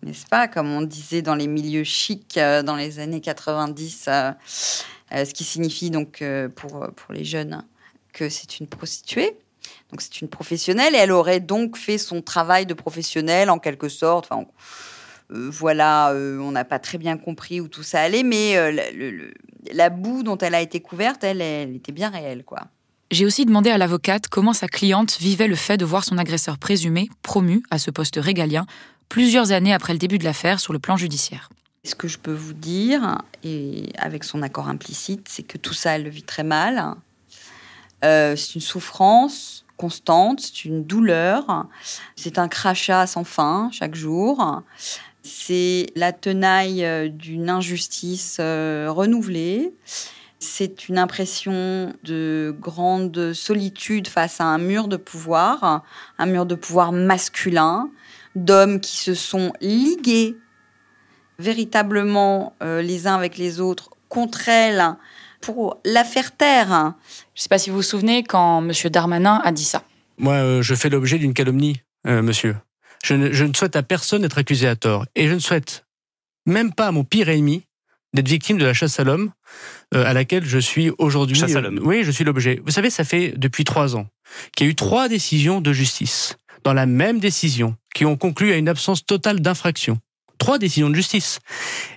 n'est-ce 0.02 0.26
pas 0.26 0.48
Comme 0.48 0.70
on 0.70 0.82
disait 0.82 1.22
dans 1.22 1.34
les 1.34 1.46
milieux 1.46 1.84
chics 1.84 2.38
dans 2.38 2.76
les 2.76 2.98
années 2.98 3.20
90, 3.20 4.08
ce 4.46 5.32
qui 5.32 5.44
signifie 5.44 5.90
donc 5.90 6.22
pour, 6.54 6.88
pour 6.94 7.14
les 7.14 7.24
jeunes 7.24 7.64
que 8.12 8.28
c'est 8.28 8.60
une 8.60 8.66
prostituée. 8.66 9.36
Donc 9.90 10.00
c'est 10.00 10.20
une 10.20 10.28
professionnelle 10.28 10.94
et 10.94 10.98
elle 10.98 11.12
aurait 11.12 11.40
donc 11.40 11.76
fait 11.76 11.98
son 11.98 12.22
travail 12.22 12.66
de 12.66 12.74
professionnelle 12.74 13.50
en 13.50 13.58
quelque 13.58 13.88
sorte. 13.88 14.28
Enfin, 14.30 14.46
euh, 15.32 15.50
voilà, 15.50 16.12
euh, 16.12 16.38
on 16.38 16.52
n'a 16.52 16.64
pas 16.64 16.78
très 16.78 16.98
bien 16.98 17.16
compris 17.16 17.60
où 17.60 17.68
tout 17.68 17.82
ça 17.82 18.00
allait, 18.00 18.22
mais 18.22 18.56
euh, 18.56 19.30
la 19.72 19.90
boue 19.90 20.22
dont 20.22 20.38
elle 20.38 20.54
a 20.54 20.60
été 20.60 20.80
couverte, 20.80 21.24
elle, 21.24 21.40
elle 21.40 21.74
était 21.74 21.92
bien 21.92 22.10
réelle, 22.10 22.44
quoi. 22.44 22.68
J'ai 23.12 23.24
aussi 23.24 23.46
demandé 23.46 23.70
à 23.70 23.78
l'avocate 23.78 24.26
comment 24.28 24.52
sa 24.52 24.66
cliente 24.66 25.18
vivait 25.20 25.46
le 25.46 25.54
fait 25.54 25.76
de 25.76 25.84
voir 25.84 26.02
son 26.02 26.18
agresseur 26.18 26.58
présumé 26.58 27.08
promu 27.22 27.62
à 27.70 27.78
ce 27.78 27.92
poste 27.92 28.18
régalien 28.20 28.66
plusieurs 29.08 29.52
années 29.52 29.72
après 29.72 29.92
le 29.92 30.00
début 30.00 30.18
de 30.18 30.24
l'affaire 30.24 30.58
sur 30.58 30.72
le 30.72 30.80
plan 30.80 30.96
judiciaire. 30.96 31.48
Ce 31.84 31.94
que 31.94 32.08
je 32.08 32.18
peux 32.18 32.34
vous 32.34 32.52
dire, 32.52 33.22
et 33.44 33.92
avec 33.98 34.24
son 34.24 34.42
accord 34.42 34.68
implicite, 34.68 35.28
c'est 35.28 35.44
que 35.44 35.56
tout 35.56 35.72
ça, 35.72 35.92
elle 35.92 36.02
le 36.02 36.10
vit 36.10 36.24
très 36.24 36.42
mal. 36.42 36.96
C'est 38.02 38.54
une 38.54 38.60
souffrance 38.60 39.66
constante, 39.76 40.40
c'est 40.40 40.64
une 40.64 40.84
douleur, 40.84 41.66
c'est 42.16 42.38
un 42.38 42.48
crachat 42.48 43.06
sans 43.06 43.24
fin 43.24 43.70
chaque 43.72 43.94
jour. 43.94 44.62
C'est 45.22 45.86
la 45.96 46.12
tenaille 46.12 46.84
euh, 46.84 47.08
d'une 47.08 47.50
injustice 47.50 48.36
euh, 48.38 48.86
renouvelée. 48.88 49.74
C'est 50.38 50.88
une 50.88 50.98
impression 50.98 51.92
de 52.04 52.54
grande 52.60 53.32
solitude 53.32 54.06
face 54.06 54.40
à 54.40 54.44
un 54.44 54.58
mur 54.58 54.86
de 54.86 54.96
pouvoir, 54.96 55.82
un 56.18 56.26
mur 56.26 56.46
de 56.46 56.54
pouvoir 56.54 56.92
masculin, 56.92 57.90
d'hommes 58.36 58.78
qui 58.80 58.98
se 58.98 59.14
sont 59.14 59.52
ligués 59.60 60.36
véritablement 61.40 62.54
euh, 62.62 62.80
les 62.80 63.08
uns 63.08 63.16
avec 63.16 63.36
les 63.36 63.60
autres 63.60 63.90
contre 64.08 64.48
elle 64.48 64.94
pour 65.40 65.80
la 65.84 66.04
faire 66.04 66.36
taire. 66.36 66.94
Je 67.34 67.40
ne 67.40 67.42
sais 67.42 67.48
pas 67.48 67.58
si 67.58 67.70
vous 67.70 67.76
vous 67.76 67.82
souvenez 67.82 68.22
quand 68.24 68.62
M. 68.62 68.72
Darmanin 68.90 69.40
a 69.44 69.52
dit 69.52 69.64
ça. 69.64 69.82
Moi, 70.18 70.62
je 70.62 70.74
fais 70.74 70.88
l'objet 70.88 71.18
d'une 71.18 71.34
calomnie, 71.34 71.80
monsieur. 72.04 72.56
Je 73.04 73.14
ne, 73.14 73.52
souhaite 73.54 73.76
à 73.76 73.82
personne 73.82 74.22
d'être 74.22 74.38
accusé 74.38 74.66
à 74.66 74.76
tort. 74.76 75.06
Et 75.14 75.28
je 75.28 75.34
ne 75.34 75.38
souhaite 75.38 75.84
même 76.44 76.72
pas 76.72 76.88
à 76.88 76.92
mon 76.92 77.04
pire 77.04 77.28
ennemi 77.28 77.62
d'être 78.14 78.28
victime 78.28 78.56
de 78.58 78.64
la 78.64 78.74
chasse 78.74 78.98
à 78.98 79.04
l'homme 79.04 79.30
euh, 79.94 80.04
à 80.04 80.12
laquelle 80.12 80.44
je 80.44 80.58
suis 80.58 80.90
aujourd'hui. 80.98 81.36
Chasse 81.36 81.54
à 81.54 81.60
l'homme. 81.60 81.80
oui, 81.84 82.02
je 82.02 82.10
suis 82.10 82.24
l'objet. 82.24 82.60
Vous 82.64 82.72
savez, 82.72 82.90
ça 82.90 83.04
fait 83.04 83.34
depuis 83.36 83.64
trois 83.64 83.94
ans 83.94 84.08
qu'il 84.56 84.66
y 84.66 84.68
a 84.68 84.72
eu 84.72 84.74
trois 84.74 85.08
décisions 85.08 85.60
de 85.60 85.72
justice 85.72 86.36
dans 86.64 86.72
la 86.72 86.86
même 86.86 87.20
décision 87.20 87.76
qui 87.94 88.04
ont 88.04 88.16
conclu 88.16 88.52
à 88.52 88.56
une 88.56 88.68
absence 88.68 89.04
totale 89.06 89.40
d'infraction. 89.40 89.98
Trois 90.38 90.58
décisions 90.58 90.90
de 90.90 90.94
justice. 90.94 91.38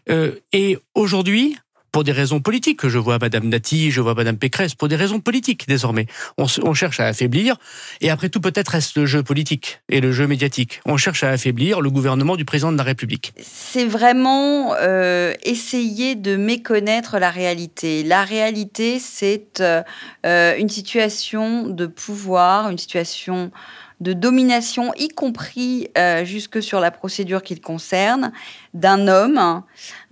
Euh, 0.10 0.36
et 0.54 0.78
aujourd'hui, 0.94 1.58
pour 1.92 2.04
des 2.04 2.12
raisons 2.12 2.40
politiques. 2.40 2.88
Je 2.88 2.98
vois 2.98 3.18
Madame 3.20 3.50
Dati, 3.50 3.92
je 3.92 4.02
vois 4.02 4.14
Madame 4.14 4.38
Pécresse, 4.38 4.76
pour 4.76 4.88
des 4.88 4.96
raisons 4.96 5.20
politiques 5.20 5.68
désormais. 5.68 6.08
On, 6.38 6.74
cherche 6.74 7.00
à 7.00 7.08
affaiblir, 7.08 7.58
et 8.02 8.10
après 8.10 8.30
tout 8.30 8.42
peut-être 8.42 8.70
reste 8.70 8.96
le 8.98 9.06
jeu 9.06 9.24
politique 9.24 9.82
et 9.90 10.02
le 10.02 10.12
jeu 10.12 10.28
médiatique. 10.28 10.82
On 10.86 10.98
cherche 10.98 11.24
à 11.24 11.30
affaiblir 11.30 11.82
le 11.82 11.90
gouvernement 11.90 12.36
du 12.36 12.46
président 12.46 12.72
de 12.72 12.78
la 12.78 12.84
République. 12.84 13.34
C'est 13.42 13.86
vraiment 13.86 14.74
euh, 14.80 15.34
essayer 15.44 16.16
de 16.16 16.36
méconnaître 16.36 17.20
la 17.20 17.30
réalité. 17.30 18.04
La 18.04 18.24
réalité, 18.24 19.00
c'est 19.00 19.62
euh, 19.62 20.58
une 20.58 20.70
situation 20.70 21.68
de 21.68 21.86
pouvoir, 21.88 22.70
une 22.70 22.78
situation 22.78 23.52
de 24.00 24.14
domination, 24.14 24.94
y 24.98 25.10
compris 25.10 25.90
euh, 25.98 26.24
jusque 26.24 26.64
sur 26.64 26.80
la 26.80 26.90
procédure 26.90 27.44
qu'il 27.44 27.60
concerne, 27.60 28.32
d'un 28.74 29.08
homme 29.10 29.64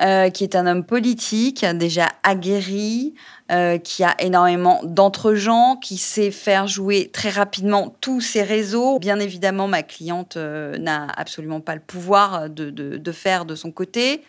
euh, 0.01 0.29
qui 0.29 0.43
est 0.43 0.55
un 0.55 0.67
homme 0.67 0.83
politique, 0.83 1.63
déjà 1.63 2.09
aguerri, 2.23 3.13
euh, 3.49 3.77
qui 3.77 4.03
a 4.03 4.13
énormément 4.19 4.81
d'entre-gens, 4.83 5.77
qui 5.77 5.97
sait 5.97 6.31
faire 6.31 6.67
jouer 6.67 7.09
très 7.13 7.29
rapidement 7.29 7.95
tous 8.01 8.19
ses 8.19 8.43
réseaux. 8.43 8.99
Bien 8.99 9.19
évidemment, 9.19 9.69
ma 9.69 9.83
cliente 9.83 10.35
n'a 10.35 11.07
absolument 11.15 11.61
pas 11.61 11.75
le 11.75 11.81
pouvoir 11.81 12.49
de, 12.49 12.69
de, 12.69 13.11
faire 13.13 13.45
de 13.45 13.55
son 13.55 13.71
côté, 13.71 14.23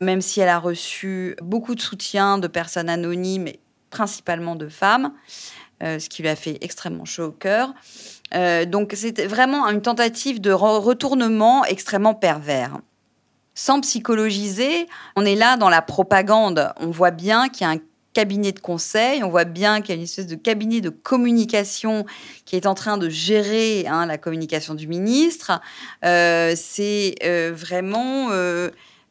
même 0.00 0.22
si 0.22 0.40
elle 0.40 0.48
a 0.48 0.58
reçu 0.58 1.36
beaucoup 1.42 1.74
de 1.74 1.80
soutien 1.82 2.38
de 2.38 2.48
personnes 2.48 2.88
anonymes, 2.88 3.48
et 3.48 3.60
principalement 3.90 4.56
de 4.56 4.68
femmes, 4.68 5.12
ce 5.82 6.08
qui 6.08 6.22
lui 6.22 6.28
a 6.28 6.36
fait 6.36 6.58
extrêmement 6.62 7.04
chaud 7.04 7.24
au 7.24 7.32
cœur. 7.32 7.74
Euh, 8.34 8.64
donc 8.64 8.92
c'était 8.94 9.26
vraiment 9.26 9.68
une 9.68 9.82
tentative 9.82 10.40
de 10.40 10.50
retournement 10.50 11.64
extrêmement 11.64 12.14
pervers. 12.14 12.78
Sans 13.54 13.80
psychologiser, 13.80 14.88
on 15.16 15.24
est 15.24 15.36
là 15.36 15.56
dans 15.56 15.68
la 15.68 15.82
propagande. 15.82 16.72
On 16.80 16.90
voit 16.90 17.12
bien 17.12 17.48
qu'il 17.48 17.66
y 17.66 17.70
a 17.70 17.72
un 17.72 17.78
cabinet 18.12 18.52
de 18.52 18.60
conseil, 18.60 19.22
on 19.24 19.28
voit 19.28 19.44
bien 19.44 19.80
qu'il 19.80 19.90
y 19.90 19.92
a 19.92 19.96
une 19.96 20.04
espèce 20.04 20.26
de 20.26 20.36
cabinet 20.36 20.80
de 20.80 20.88
communication 20.88 22.04
qui 22.44 22.56
est 22.56 22.66
en 22.66 22.74
train 22.74 22.96
de 22.96 23.08
gérer 23.08 23.86
hein, 23.88 24.06
la 24.06 24.18
communication 24.18 24.74
du 24.74 24.86
ministre. 24.86 25.60
Euh, 26.04 26.54
c'est 26.56 27.16
euh, 27.24 27.52
vraiment 27.54 28.30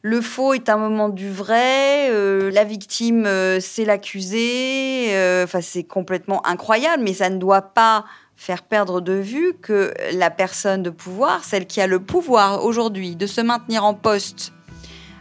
le 0.05 0.19
faux 0.19 0.53
est 0.53 0.67
un 0.67 0.75
moment 0.75 1.07
du 1.07 1.29
vrai, 1.29 2.09
la 2.51 2.63
victime 2.65 3.25
c'est 3.61 3.85
l'accusé. 3.85 5.07
Enfin, 5.43 5.61
c'est 5.61 5.83
complètement 5.83 6.45
incroyable, 6.45 7.03
mais 7.03 7.13
ça 7.13 7.29
ne 7.29 7.37
doit 7.37 7.61
pas 7.61 8.03
faire 8.35 8.63
perdre 8.63 9.01
de 9.01 9.13
vue 9.13 9.53
que 9.61 9.93
la 10.13 10.29
personne 10.29 10.83
de 10.83 10.89
pouvoir, 10.89 11.43
celle 11.43 11.67
qui 11.67 11.81
a 11.81 11.87
le 11.87 11.99
pouvoir 11.99 12.63
aujourd'hui 12.63 13.15
de 13.15 13.27
se 13.27 13.41
maintenir 13.41 13.85
en 13.85 13.93
poste 13.93 14.53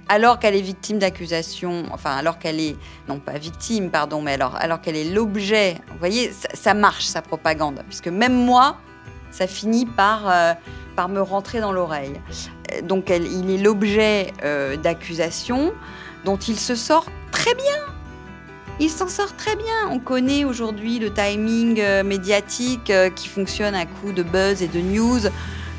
alors 0.08 0.38
qu'elle 0.38 0.54
est 0.54 0.62
victime 0.62 0.98
d'accusations, 0.98 1.84
enfin 1.90 2.14
alors 2.16 2.38
qu'elle 2.38 2.60
est, 2.60 2.76
non 3.08 3.18
pas 3.18 3.38
victime, 3.38 3.90
pardon, 3.90 4.20
mais 4.20 4.34
alors, 4.34 4.56
alors 4.56 4.80
qu'elle 4.80 4.96
est 4.96 5.10
l'objet, 5.10 5.76
vous 5.88 5.98
voyez, 5.98 6.32
ça, 6.52 6.74
marche 6.74 7.04
sa 7.04 7.22
propagande, 7.22 7.82
puisque 7.88 8.08
même 8.08 8.34
moi, 8.34 8.76
ça 9.30 9.46
finit 9.46 9.86
par, 9.86 10.28
euh, 10.28 10.52
par 10.96 11.08
me 11.08 11.22
rentrer 11.22 11.60
dans 11.60 11.72
l'oreille. 11.72 12.20
Donc 12.82 13.10
elle, 13.10 13.26
il 13.26 13.50
est 13.50 13.58
l'objet 13.58 14.32
euh, 14.44 14.76
d'accusations 14.76 15.72
dont 16.24 16.36
il 16.36 16.58
se 16.58 16.74
sort 16.74 17.06
très 17.30 17.54
bien 17.54 18.01
il 18.80 18.90
s'en 18.90 19.08
sort 19.08 19.36
très 19.36 19.56
bien. 19.56 19.88
On 19.90 19.98
connaît 19.98 20.44
aujourd'hui 20.44 20.98
le 20.98 21.12
timing 21.12 21.80
euh, 21.80 22.02
médiatique 22.02 22.90
euh, 22.90 23.10
qui 23.10 23.28
fonctionne 23.28 23.74
à 23.74 23.86
coup 23.86 24.12
de 24.12 24.22
buzz 24.22 24.62
et 24.62 24.68
de 24.68 24.80
news. 24.80 25.20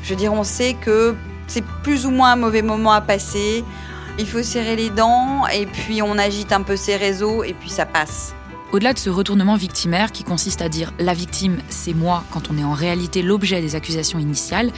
Je 0.02 0.10
veux 0.10 0.16
dire, 0.16 0.32
on 0.32 0.44
sait 0.44 0.74
que 0.74 1.14
c'est 1.46 1.64
plus 1.82 2.06
ou 2.06 2.10
moins 2.10 2.32
un 2.32 2.36
mauvais 2.36 2.62
moment 2.62 2.92
à 2.92 3.00
passer. 3.00 3.64
Il 4.18 4.26
faut 4.26 4.42
serrer 4.42 4.76
les 4.76 4.90
dents 4.90 5.46
et 5.48 5.66
puis 5.66 6.02
on 6.02 6.18
agite 6.18 6.52
un 6.52 6.62
peu 6.62 6.76
ses 6.76 6.96
réseaux 6.96 7.42
et 7.42 7.52
puis 7.52 7.70
ça 7.70 7.84
passe. 7.84 8.34
Au-delà 8.72 8.92
de 8.92 8.98
ce 8.98 9.10
retournement 9.10 9.56
victimaire 9.56 10.12
qui 10.12 10.24
consiste 10.24 10.62
à 10.62 10.68
dire 10.68 10.92
la 10.98 11.14
victime, 11.14 11.58
c'est 11.68 11.94
moi 11.94 12.24
quand 12.32 12.50
on 12.50 12.58
est 12.58 12.64
en 12.64 12.72
réalité 12.72 13.22
l'objet 13.22 13.60
des 13.60 13.76
accusations 13.76 14.18
initiales, 14.18 14.70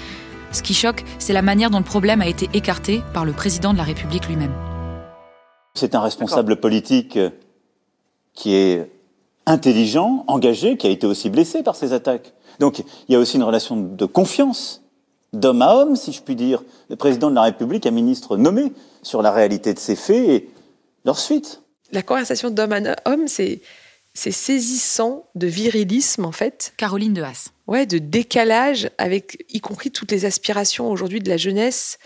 ce 0.52 0.62
qui 0.62 0.74
choque, 0.74 1.04
c'est 1.18 1.32
la 1.32 1.42
manière 1.42 1.70
dont 1.70 1.78
le 1.78 1.84
problème 1.84 2.22
a 2.22 2.26
été 2.26 2.48
écarté 2.54 3.02
par 3.12 3.24
le 3.24 3.32
président 3.32 3.72
de 3.72 3.78
la 3.78 3.84
République 3.84 4.26
lui-même. 4.26 4.52
C'est 5.74 5.94
un 5.94 6.00
responsable 6.00 6.58
politique 6.60 7.18
qui 8.36 8.54
est 8.54 8.88
intelligent, 9.46 10.24
engagé, 10.28 10.76
qui 10.76 10.86
a 10.86 10.90
été 10.90 11.06
aussi 11.06 11.30
blessé 11.30 11.64
par 11.64 11.74
ces 11.74 11.92
attaques. 11.92 12.32
Donc 12.60 12.78
il 12.78 13.12
y 13.12 13.16
a 13.16 13.18
aussi 13.18 13.36
une 13.36 13.42
relation 13.42 13.76
de 13.76 14.06
confiance, 14.06 14.82
d'homme 15.32 15.62
à 15.62 15.74
homme, 15.74 15.96
si 15.96 16.12
je 16.12 16.22
puis 16.22 16.36
dire. 16.36 16.62
Le 16.88 16.94
président 16.96 17.30
de 17.30 17.34
la 17.34 17.42
République, 17.42 17.86
un 17.86 17.90
ministre 17.90 18.36
nommé 18.36 18.72
sur 19.02 19.22
la 19.22 19.32
réalité 19.32 19.74
de 19.74 19.78
ces 19.80 19.96
faits 19.96 20.28
et 20.28 20.48
leur 21.04 21.18
suite. 21.18 21.62
La 21.90 22.02
conversation 22.02 22.50
d'homme 22.50 22.72
à 22.72 22.96
homme, 23.10 23.26
c'est 23.26 23.60
c'est 24.14 24.30
saisissant 24.30 25.26
de 25.34 25.46
virilisme 25.46 26.24
en 26.24 26.32
fait. 26.32 26.72
Caroline 26.78 27.12
de 27.12 27.22
Haas. 27.22 27.50
Ouais, 27.66 27.84
de 27.84 27.98
décalage 27.98 28.90
avec 28.96 29.44
y 29.50 29.60
compris 29.60 29.90
toutes 29.90 30.10
les 30.10 30.24
aspirations 30.24 30.90
aujourd'hui 30.90 31.20
de 31.20 31.28
la 31.28 31.36
jeunesse 31.36 31.98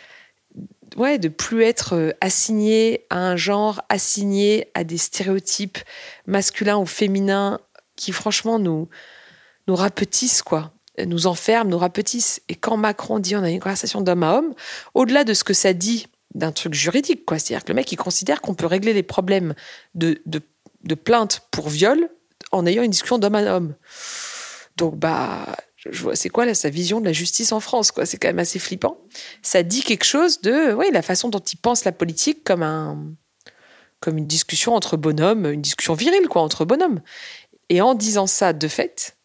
ouais, 0.97 1.19
de 1.19 1.29
plus 1.29 1.63
être 1.63 1.95
euh, 1.95 2.11
assigné 2.21 3.07
à 3.11 3.19
un 3.19 3.37
genre, 3.37 3.83
assigné 3.89 4.69
à 4.75 4.85
des 4.85 4.99
stéréotypes 4.99 5.79
masculins 6.27 6.79
ou 6.79 6.87
féminins 6.87 7.61
qui 7.97 8.13
franchement 8.13 8.59
nous, 8.59 8.89
nous 9.67 9.77
rapetissent, 9.77 10.43
quoi 10.43 10.73
nous 11.07 11.27
enferment, 11.27 11.71
nous 11.71 11.79
rapetissent. 11.79 12.41
Et 12.49 12.55
quand 12.55 12.77
Macron 12.77 13.19
dit 13.19 13.37
on 13.37 13.43
a 13.43 13.51
une 13.51 13.61
conversation 13.61 14.01
d'homme 14.01 14.23
à 14.23 14.37
homme, 14.37 14.55
au-delà 14.95 15.25
de 15.25 15.35
ce 15.35 15.45
que 15.45 15.55
ça 15.55 15.73
dit 15.73 16.07
d'un 16.35 16.53
truc 16.53 16.75
juridique, 16.75 17.25
quoi, 17.25 17.39
c'est-à-dire 17.39 17.65
que 17.65 17.73
le 17.73 17.75
mec 17.77 17.91
il 17.91 17.97
considère 17.97 18.41
qu'on 18.41 18.55
peut 18.55 18.67
régler 18.67 18.93
les 18.93 19.03
problèmes 19.03 19.55
de, 19.95 20.21
de, 20.27 20.41
de 20.85 20.95
plainte 20.95 21.43
pour 21.51 21.69
viol 21.69 22.09
en 22.53 22.67
ayant 22.67 22.83
une 22.83 22.91
discussion 22.91 23.19
d'homme 23.19 23.35
à 23.35 23.57
homme. 23.57 23.75
Donc 24.77 24.97
bah 24.97 25.57
je 25.89 26.03
vois 26.03 26.17
c'est 26.17 26.29
quoi 26.29 26.45
là, 26.45 26.55
sa 26.55 26.69
vision 26.69 27.01
de 27.01 27.07
la 27.07 27.13
justice 27.13 27.53
en 27.53 27.61
France 27.61 27.91
quoi? 27.91 28.05
C'est 28.05 28.19
quand 28.19 28.29
même 28.29 28.39
assez 28.39 28.59
flippant. 28.59 28.99
Ça 29.43 29.63
dit 29.63 29.83
quelque 29.83 30.05
chose 30.05 30.41
de 30.41 30.77
la 30.93 31.03
façon 31.03 31.29
dont 31.29 31.39
il 31.39 31.57
pense 31.57 31.85
la 31.85 31.93
politique 31.93 32.45
comme 32.45 32.63
un 32.63 33.15
comme 34.01 34.19
une 34.19 34.27
discussion 34.27 34.75
entre 34.75 34.97
bonhommes 34.97 35.47
une 35.47 35.63
discussion 35.63 35.95
virile 35.95 36.29
quoi 36.29 36.43
entre 36.43 36.65
bonhommes. 36.65 37.01
Et 37.69 37.81
en 37.81 37.95
disant 37.95 38.27
ça 38.27 38.53
de 38.53 38.69
fait 38.69 39.17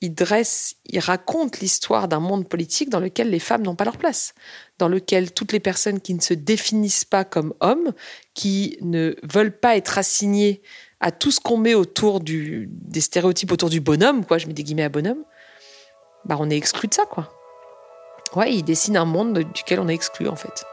il 0.00 0.14
dresse 0.14 0.76
il 0.84 1.00
raconte 1.00 1.58
l'histoire 1.58 2.06
d'un 2.06 2.20
monde 2.20 2.48
politique 2.48 2.90
dans 2.90 3.00
lequel 3.00 3.30
les 3.30 3.40
femmes 3.40 3.62
n'ont 3.62 3.76
pas 3.76 3.84
leur 3.84 3.96
place 3.96 4.34
dans 4.78 4.88
lequel 4.88 5.32
toutes 5.32 5.52
les 5.52 5.60
personnes 5.60 6.00
qui 6.00 6.14
ne 6.14 6.20
se 6.20 6.34
définissent 6.34 7.04
pas 7.04 7.24
comme 7.24 7.54
hommes 7.60 7.92
qui 8.34 8.78
ne 8.82 9.16
veulent 9.22 9.58
pas 9.58 9.76
être 9.76 9.98
assignées 9.98 10.62
à 11.00 11.10
tout 11.12 11.30
ce 11.30 11.40
qu'on 11.40 11.58
met 11.58 11.74
autour 11.74 12.20
des 12.20 13.00
stéréotypes 13.00 13.52
autour 13.52 13.68
du 13.68 13.80
bonhomme, 13.80 14.24
quoi, 14.24 14.38
je 14.38 14.46
mets 14.46 14.54
des 14.54 14.64
guillemets 14.64 14.84
à 14.84 14.88
bonhomme, 14.88 15.24
bah 16.26 16.36
on 16.40 16.50
est 16.50 16.56
exclu 16.56 16.88
de 16.88 16.94
ça, 16.94 17.04
quoi. 17.08 17.28
Ouais, 18.34 18.52
il 18.52 18.64
dessine 18.64 18.96
un 18.96 19.04
monde 19.04 19.38
duquel 19.54 19.78
on 19.80 19.88
est 19.88 19.94
exclu, 19.94 20.28
en 20.28 20.36
fait. 20.36 20.64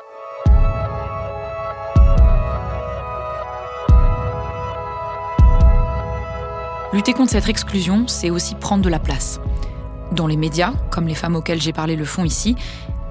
Lutter 6.92 7.14
contre 7.14 7.32
cette 7.32 7.50
exclusion, 7.50 8.08
c'est 8.08 8.30
aussi 8.30 8.56
prendre 8.56 8.84
de 8.84 8.90
la 8.90 9.00
place. 9.00 9.40
Dans 10.12 10.28
les 10.28 10.38
médias, 10.38 10.74
comme 10.92 11.08
les 11.08 11.16
femmes 11.16 11.36
auxquelles 11.36 11.62
j'ai 11.62 11.74
parlé 11.74 11.96
le 11.96 12.06
font 12.06 12.24
ici, 12.24 12.56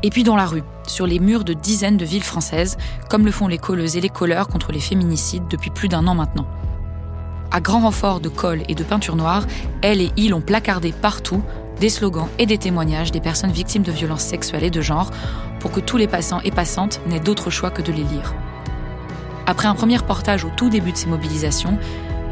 et 0.03 0.11
puis 0.11 0.25
dans 0.25 0.37
la 0.37 0.47
rue, 0.47 0.63
sur 0.87 1.07
les 1.07 1.21
murs 1.21 1.45
de 1.45 1.53
dizaines 1.53 1.97
de 1.97 2.05
villes 2.05 2.25
françaises, 2.25 2.77
comme 3.09 3.25
le 3.25 3.31
font 3.33 3.49
les 3.49 3.59
colleuses 3.59 3.97
et 3.97 4.01
les 4.01 4.09
colleurs 4.09 4.49
contre 4.49 4.73
les 4.73 4.81
féminicides 4.81 5.47
depuis 5.49 5.71
plus 5.71 5.89
d'un 5.89 6.07
an 6.09 6.15
maintenant. 6.15 6.47
À 7.53 7.61
grand 7.61 7.81
renfort 7.81 8.21
de 8.21 8.29
colle 8.29 8.63
et 8.69 8.75
de 8.75 8.83
peinture 8.83 9.15
noire, 9.15 9.47
elle 9.83 10.01
et 10.01 10.11
il 10.17 10.35
ont 10.35 10.41
placardé 10.41 10.93
partout 10.93 11.43
des 11.81 11.89
slogans 11.89 12.29
et 12.39 12.47
des 12.47 12.59
témoignages 12.59 13.13
des 13.13 13.21
personnes 13.21 13.53
victimes 13.53 13.83
de 13.83 13.93
violences 13.93 14.23
sexuelles 14.23 14.65
et 14.65 14.71
de 14.71 14.81
genre 14.81 15.11
pour 15.61 15.73
que 15.73 15.81
tous 15.81 15.97
les 15.97 16.07
passants 16.07 16.41
et 16.41 16.51
passantes 16.51 17.01
n'aient 17.07 17.21
d'autre 17.21 17.51
choix 17.51 17.71
que 17.71 17.83
de 17.83 17.93
les 17.93 18.05
lire. 18.05 18.35
Après 19.47 19.69
un 19.69 19.75
premier 19.75 19.97
reportage 19.97 20.45
au 20.45 20.51
tout 20.57 20.71
début 20.71 20.93
de 20.93 20.97
ces 20.97 21.09
mobilisations, 21.09 21.79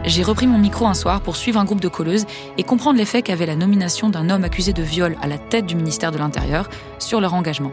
j'ai 0.04 0.22
repris 0.22 0.46
mon 0.46 0.58
micro 0.58 0.86
un 0.86 0.94
soir 0.94 1.20
pour 1.20 1.36
suivre 1.36 1.60
un 1.60 1.64
groupe 1.64 1.80
de 1.80 1.88
colleuses 1.88 2.26
et 2.56 2.62
comprendre 2.62 2.98
l'effet 2.98 3.22
qu'avait 3.22 3.46
la 3.46 3.56
nomination 3.56 4.08
d'un 4.08 4.30
homme 4.30 4.44
accusé 4.44 4.72
de 4.72 4.82
viol 4.82 5.16
à 5.20 5.26
la 5.26 5.38
tête 5.38 5.66
du 5.66 5.76
ministère 5.76 6.12
de 6.12 6.18
l'Intérieur 6.18 6.68
sur 6.98 7.20
leur 7.20 7.34
engagement. 7.34 7.72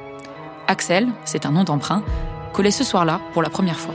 Axel, 0.68 1.08
c'est 1.24 1.46
un 1.46 1.52
nom 1.52 1.64
d'emprunt, 1.64 2.04
collait 2.52 2.72
ce 2.72 2.84
soir-là 2.84 3.22
pour 3.34 3.42
la 3.42 3.50
première 3.50 3.80
fois. 3.80 3.94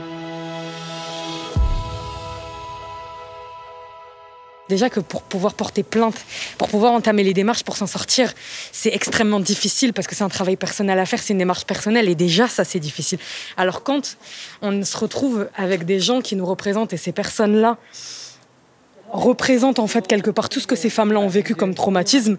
Déjà 4.73 4.89
que 4.89 4.99
pour 4.99 5.21
pouvoir 5.21 5.53
porter 5.53 5.83
plainte, 5.83 6.15
pour 6.57 6.67
pouvoir 6.67 6.93
entamer 6.93 7.23
les 7.23 7.35
démarches 7.35 7.63
pour 7.63 7.77
s'en 7.77 7.85
sortir, 7.85 8.33
c'est 8.71 8.91
extrêmement 8.91 9.39
difficile 9.39 9.93
parce 9.93 10.07
que 10.07 10.15
c'est 10.15 10.23
un 10.23 10.29
travail 10.29 10.55
personnel 10.55 10.97
à 10.97 11.05
faire, 11.05 11.21
c'est 11.21 11.33
une 11.33 11.37
démarche 11.37 11.65
personnelle 11.65 12.09
et 12.09 12.15
déjà 12.15 12.47
ça 12.47 12.63
c'est 12.63 12.79
difficile. 12.79 13.19
Alors 13.55 13.83
quand 13.83 14.17
on 14.63 14.83
se 14.83 14.97
retrouve 14.97 15.47
avec 15.55 15.85
des 15.85 15.99
gens 15.99 16.21
qui 16.21 16.35
nous 16.35 16.47
représentent 16.47 16.91
et 16.91 16.97
ces 16.97 17.11
personnes-là 17.11 17.77
représentent 19.13 19.79
en 19.79 19.87
fait 19.87 20.07
quelque 20.07 20.31
part 20.31 20.49
tout 20.49 20.59
ce 20.59 20.67
que 20.67 20.75
ces 20.75 20.89
femmes-là 20.89 21.19
ont 21.19 21.27
vécu 21.27 21.55
comme 21.55 21.75
traumatisme 21.75 22.37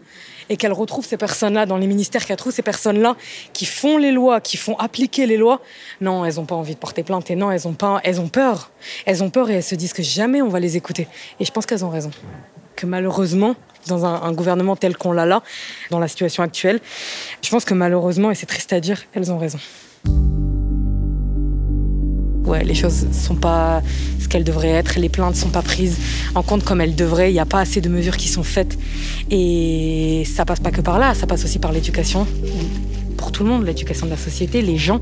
et 0.50 0.56
qu'elles 0.56 0.72
retrouvent 0.72 1.06
ces 1.06 1.16
personnes-là 1.16 1.66
dans 1.66 1.78
les 1.78 1.86
ministères, 1.86 2.26
qu'elles 2.26 2.36
trouvent 2.36 2.52
ces 2.52 2.62
personnes-là 2.62 3.16
qui 3.52 3.64
font 3.64 3.96
les 3.96 4.10
lois, 4.10 4.40
qui 4.40 4.56
font 4.56 4.76
appliquer 4.76 5.26
les 5.26 5.36
lois, 5.36 5.62
non, 6.00 6.24
elles 6.24 6.34
n'ont 6.34 6.44
pas 6.44 6.56
envie 6.56 6.74
de 6.74 6.78
porter 6.78 7.02
plainte 7.02 7.30
et 7.30 7.36
non, 7.36 7.50
elles 7.50 7.66
ont, 7.66 7.72
pas, 7.72 8.00
elles 8.04 8.20
ont 8.20 8.28
peur. 8.28 8.70
Elles 9.06 9.22
ont 9.22 9.30
peur 9.30 9.48
et 9.50 9.54
elles 9.54 9.62
se 9.62 9.76
disent 9.76 9.92
que 9.92 10.02
jamais 10.02 10.42
on 10.42 10.48
va 10.48 10.60
les 10.60 10.76
écouter. 10.76 11.08
Et 11.40 11.44
je 11.44 11.52
pense 11.52 11.64
qu'elles 11.64 11.84
ont 11.84 11.90
raison. 11.90 12.10
Que 12.76 12.86
malheureusement, 12.86 13.54
dans 13.86 14.04
un, 14.04 14.22
un 14.22 14.32
gouvernement 14.32 14.76
tel 14.76 14.96
qu'on 14.96 15.12
l'a 15.12 15.26
là, 15.26 15.42
dans 15.90 16.00
la 16.00 16.08
situation 16.08 16.42
actuelle, 16.42 16.80
je 17.40 17.50
pense 17.50 17.64
que 17.64 17.74
malheureusement, 17.74 18.30
et 18.30 18.34
c'est 18.34 18.46
triste 18.46 18.72
à 18.72 18.80
dire, 18.80 19.02
elles 19.14 19.32
ont 19.32 19.38
raison 19.38 19.58
ouais, 22.44 22.64
les 22.64 22.74
choses 22.74 23.06
sont 23.12 23.34
pas 23.34 23.82
ce 24.20 24.28
qu'elles 24.28 24.44
devraient 24.44 24.70
être, 24.70 24.98
les 24.98 25.08
plaintes 25.08 25.36
sont 25.36 25.48
pas 25.48 25.62
prises 25.62 25.98
en 26.34 26.42
compte 26.42 26.64
comme 26.64 26.80
elles 26.80 26.94
devraient, 26.94 27.30
il 27.30 27.34
n'y 27.34 27.40
a 27.40 27.46
pas 27.46 27.60
assez 27.60 27.80
de 27.80 27.88
mesures 27.88 28.16
qui 28.16 28.28
sont 28.28 28.42
faites. 28.42 28.78
Et 29.30 30.24
ça 30.26 30.44
passe 30.44 30.60
pas 30.60 30.70
que 30.70 30.80
par 30.80 30.98
là, 30.98 31.14
ça 31.14 31.26
passe 31.26 31.44
aussi 31.44 31.58
par 31.58 31.72
l'éducation. 31.72 32.26
Pour 33.16 33.32
tout 33.32 33.44
le 33.44 33.50
monde, 33.50 33.64
l'éducation 33.64 34.06
de 34.06 34.10
la 34.10 34.16
société, 34.16 34.60
les 34.60 34.76
gens, 34.76 35.00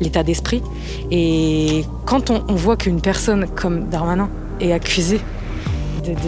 l'état 0.00 0.22
d'esprit. 0.22 0.62
Et 1.10 1.84
quand 2.04 2.30
on, 2.30 2.44
on 2.48 2.54
voit 2.54 2.76
qu'une 2.76 3.00
personne 3.00 3.46
comme 3.46 3.88
Darmanin 3.88 4.30
est 4.60 4.72
accusée 4.72 5.20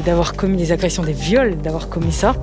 d'avoir 0.07 0.33
commis 0.33 0.57
des 0.57 0.72
agressions, 0.72 1.02
des 1.02 1.12
viols, 1.12 1.59
d'avoir 1.61 1.90
commis 1.90 2.12
ça, 2.12 2.35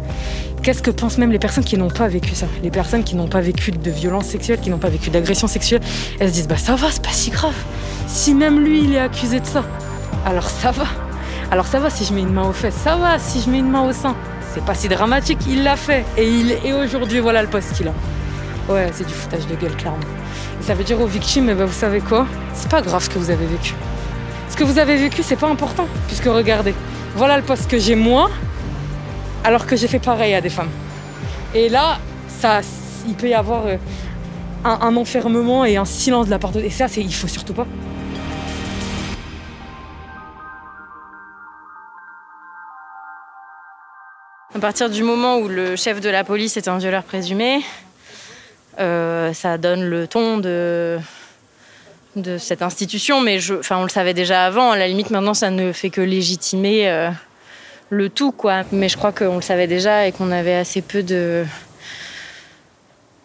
Qu'est-ce 0.63 0.81
que 0.81 0.91
pensent 0.91 1.17
même 1.17 1.33
les 1.33 1.39
personnes 1.39 1.65
qui 1.65 1.75
n'ont 1.75 1.89
pas 1.89 2.07
vécu 2.07 2.33
ça? 2.35 2.45
Les 2.63 2.71
personnes 2.71 3.03
qui 3.03 3.17
n'ont 3.17 3.27
pas 3.27 3.41
vécu 3.41 3.71
de 3.71 3.91
violence 3.91 4.27
sexuelle, 4.27 4.61
qui 4.61 4.69
n'ont 4.69 4.77
pas 4.77 4.87
vécu 4.87 5.09
d'agression 5.09 5.45
sexuelle, 5.45 5.81
elles 6.21 6.29
se 6.29 6.35
disent 6.35 6.47
bah 6.47 6.55
ça 6.55 6.75
va, 6.75 6.89
c'est 6.89 7.03
pas 7.03 7.11
si 7.11 7.31
grave. 7.31 7.53
Si 8.07 8.33
même 8.33 8.59
lui 8.59 8.83
il 8.83 8.93
est 8.93 8.99
accusé 8.99 9.39
de 9.39 9.45
ça, 9.45 9.63
alors 10.25 10.49
ça 10.49 10.71
va. 10.71 10.85
Alors 11.51 11.67
ça 11.67 11.79
va 11.79 11.89
si 11.89 12.05
je 12.05 12.13
mets 12.13 12.21
une 12.21 12.33
main 12.33 12.47
aux 12.47 12.53
fesses, 12.53 12.75
ça 12.75 12.95
va 12.95 13.19
si 13.19 13.41
je 13.41 13.49
mets 13.49 13.59
une 13.59 13.69
main 13.69 13.81
au 13.81 13.91
sein. 13.91 14.15
C'est 14.53 14.63
pas 14.63 14.75
si 14.75 14.87
dramatique, 14.87 15.39
il 15.47 15.63
l'a 15.63 15.75
fait 15.75 16.05
et 16.17 16.29
et 16.63 16.73
aujourd'hui 16.73 17.19
voilà 17.19 17.41
le 17.41 17.47
poste 17.47 17.73
qu'il 17.73 17.87
a. 17.87 17.93
Ouais, 18.69 18.89
c'est 18.93 19.05
du 19.05 19.13
foutage 19.13 19.45
de 19.47 19.55
gueule 19.55 19.75
clairement. 19.75 19.99
Et 20.59 20.63
ça 20.63 20.73
veut 20.73 20.83
dire 20.83 20.99
aux 21.01 21.07
victimes, 21.07 21.49
eh 21.49 21.53
ben, 21.53 21.65
vous 21.65 21.73
savez 21.73 21.99
quoi? 21.99 22.27
C'est 22.53 22.69
pas 22.69 22.81
grave 22.81 23.03
ce 23.03 23.09
que 23.09 23.19
vous 23.19 23.29
avez 23.29 23.45
vécu. 23.45 23.73
Ce 24.49 24.55
que 24.55 24.63
vous 24.63 24.79
avez 24.79 24.95
vécu, 24.95 25.23
c'est 25.23 25.35
pas 25.35 25.49
important, 25.49 25.87
puisque 26.07 26.25
regardez, 26.25 26.73
voilà 27.15 27.37
le 27.37 27.43
poste 27.43 27.69
que 27.69 27.77
j'ai 27.77 27.95
moi, 27.95 28.29
alors 29.43 29.65
que 29.65 29.75
j'ai 29.75 29.87
fait 29.87 29.99
pareil 29.99 30.33
à 30.33 30.41
des 30.41 30.49
femmes. 30.49 30.69
Et 31.53 31.69
là, 31.69 31.97
ça, 32.39 32.61
il 33.07 33.15
peut 33.15 33.27
y 33.27 33.33
avoir 33.33 33.65
euh, 33.65 33.77
un, 34.63 34.95
enfermement 34.95 35.65
et 35.65 35.75
un 35.75 35.85
silence 35.85 36.27
de 36.27 36.31
la 36.31 36.39
part 36.39 36.51
de... 36.51 36.61
Et 36.61 36.69
ça, 36.69 36.85
il 36.95 37.13
faut 37.13 37.27
surtout 37.27 37.53
pas. 37.53 37.67
Partir 44.63 44.89
du 44.89 45.03
moment 45.03 45.39
où 45.39 45.49
le 45.49 45.75
chef 45.75 45.99
de 45.99 46.07
la 46.07 46.23
police 46.23 46.55
est 46.55 46.69
un 46.69 46.77
violeur 46.77 47.03
présumé, 47.03 47.59
euh, 48.79 49.33
ça 49.33 49.57
donne 49.57 49.83
le 49.83 50.07
ton 50.07 50.37
de, 50.37 50.99
cette 52.37 52.61
institution, 52.61 53.19
mais 53.19 53.39
enfin, 53.59 53.79
on 53.79 53.83
le 53.83 53.89
savait 53.89 54.13
déjà 54.13 54.45
avant. 54.45 54.71
À 54.71 54.77
la 54.77 54.87
limite, 54.87 55.09
maintenant, 55.09 55.33
ça 55.33 55.49
ne 55.49 55.73
fait 55.73 55.89
que 55.89 55.99
légitimer 55.99 56.87
euh, 56.87 57.09
le 57.89 58.07
tout, 58.07 58.31
quoi. 58.31 58.63
Mais 58.71 58.87
je 58.87 58.95
crois 58.95 59.11
qu'on 59.11 59.35
le 59.35 59.41
savait 59.41 59.67
déjà 59.67 60.07
et 60.07 60.13
qu'on 60.13 60.31
avait 60.31 60.55
assez 60.55 60.81
peu 60.81 61.03
de 61.03 61.43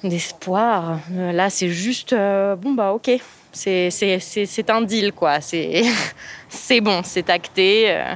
d'espoir. 0.03 0.99
Là, 1.15 1.51
c'est 1.51 1.69
juste 1.69 2.15
euh, 2.15 2.57
bon 2.57 2.73
bah 2.73 2.91
ok, 2.91 3.13
c'est 3.53 4.71
un 4.71 4.81
deal 4.81 5.13
quoi. 5.13 5.39
C'est 6.49 6.81
bon, 6.81 7.03
c'est 7.05 7.31
acté. 7.31 7.93
Euh, 7.93 8.15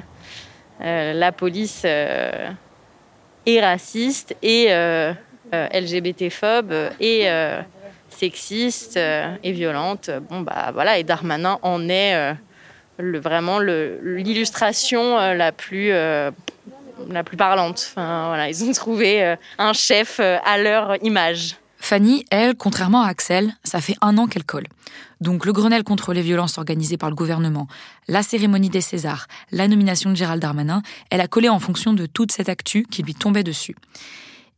euh, 0.81 1.13
la 1.13 1.31
police 1.31 1.87
euh, 3.47 3.51
est 3.51 3.61
raciste 3.61 4.37
et 4.43 4.67
euh, 4.71 5.13
LGBT-phobe 5.53 6.73
et 7.01 7.29
sexiste 8.11 8.97
et 8.97 9.53
violente. 9.53 10.11
Bon 10.31 10.41
bah 10.41 10.71
voilà, 10.73 10.99
et 10.99 11.05
Darmanin 11.05 11.59
en 11.63 11.89
est 11.89 12.35
le, 12.99 13.19
vraiment 13.19 13.59
l'illustration 13.59 15.17
la 15.17 15.53
plus 15.53 15.93
la 17.11 17.25
plus 17.25 17.37
parlante. 17.37 17.91
Enfin, 17.91 18.29
voilà, 18.29 18.49
ils 18.49 18.65
ont 18.65 18.73
trouvé 18.73 19.23
euh, 19.23 19.37
un 19.59 19.73
chef 19.73 20.21
euh, 20.21 20.39
à 20.45 20.59
leur 20.59 21.03
image. 21.05 21.57
Fanny, 21.85 22.25
elle, 22.31 22.55
contrairement 22.55 23.03
à 23.03 23.09
Axel, 23.09 23.57
ça 23.65 23.81
fait 23.81 23.97
un 24.03 24.17
an 24.17 24.29
qu'elle 24.29 24.45
colle. 24.45 24.69
Donc 25.21 25.45
le 25.45 25.53
Grenelle 25.53 25.83
contre 25.83 26.13
les 26.13 26.23
violences 26.23 26.57
organisé 26.57 26.97
par 26.97 27.11
le 27.11 27.17
gouvernement, 27.17 27.67
la 28.07 28.23
cérémonie 28.23 28.71
des 28.71 28.81
Césars, 28.81 29.27
la 29.51 29.67
nomination 29.67 30.09
de 30.11 30.15
Gérald 30.15 30.41
Darmanin, 30.41 30.83
elle 31.11 31.21
a 31.21 31.27
collé 31.27 31.49
en 31.49 31.59
fonction 31.59 31.93
de 31.93 32.07
toute 32.07 32.31
cette 32.31 32.49
actu 32.49 32.87
qui 32.89 33.03
lui 33.03 33.17
tombait 33.17 33.43
dessus. 33.43 33.75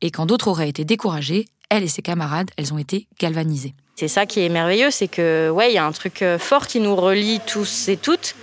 Et 0.03 0.11
quand 0.11 0.27
d'autres 0.27 0.49
auraient 0.49 0.69
été 0.69 0.85
découragés, 0.85 1.47
elle 1.71 1.83
et 1.83 1.89
ses 1.89 2.03
camarades, 2.03 2.51
elles 2.59 2.75
ont 2.75 2.79
été 2.79 3.09
galvanisées. 3.19 3.73
C'est 3.97 4.07
ça 4.07 4.27
qui 4.27 4.41
est 4.41 4.51
merveilleux, 4.51 4.91
c'est 4.91 5.09
que 5.09 5.49
ouais, 5.49 5.73
il 5.73 5.75
y 5.75 5.79
a 5.79 5.87
un 5.87 5.93
truc 5.93 6.21
euh, 6.21 6.39
fort 6.39 6.67
qui 6.67 6.79
nous 6.79 6.95
relie 6.95 7.41
tous 7.47 7.89
et 7.89 7.97
toutes 7.97 8.35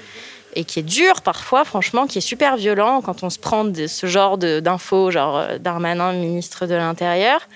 et 0.55 0.65
qui 0.65 0.79
est 0.79 0.83
dur 0.83 1.21
parfois, 1.21 1.65
franchement, 1.65 2.07
qui 2.07 2.17
est 2.17 2.21
super 2.21 2.57
violent 2.57 3.01
quand 3.01 3.21
on 3.21 3.29
se 3.29 3.37
prend 3.37 3.63
de 3.63 3.85
ce 3.85 4.07
genre 4.07 4.39
d'infos, 4.39 5.11
genre 5.11 5.37
euh, 5.37 5.57
Darmanin, 5.59 6.13
ministre 6.13 6.65
de 6.65 6.73
l'Intérieur. 6.73 7.47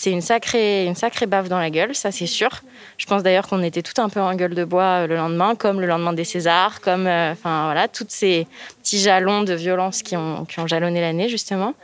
C'est 0.00 0.12
une 0.12 0.20
sacrée, 0.20 0.86
une 0.86 0.94
sacrée 0.94 1.26
baffe 1.26 1.48
dans 1.48 1.58
la 1.58 1.70
gueule, 1.70 1.92
ça 1.92 2.12
c'est 2.12 2.28
sûr. 2.28 2.50
Je 2.98 3.06
pense 3.06 3.24
d'ailleurs 3.24 3.48
qu'on 3.48 3.64
était 3.64 3.82
tout 3.82 4.00
un 4.00 4.08
peu 4.08 4.20
en 4.20 4.32
gueule 4.36 4.54
de 4.54 4.62
bois 4.62 5.02
euh, 5.02 5.06
le 5.08 5.16
lendemain, 5.16 5.56
comme 5.56 5.80
le 5.80 5.88
lendemain 5.88 6.12
des 6.12 6.22
Césars, 6.22 6.80
comme 6.80 7.08
euh, 7.08 7.34
voilà, 7.42 7.88
tous 7.88 8.06
ces 8.08 8.46
petits 8.80 9.00
jalons 9.00 9.42
de 9.42 9.54
violence 9.54 10.02
qui 10.04 10.16
ont, 10.16 10.44
qui 10.44 10.60
ont 10.60 10.68
jalonné 10.68 11.00
l'année 11.00 11.28
justement. 11.28 11.74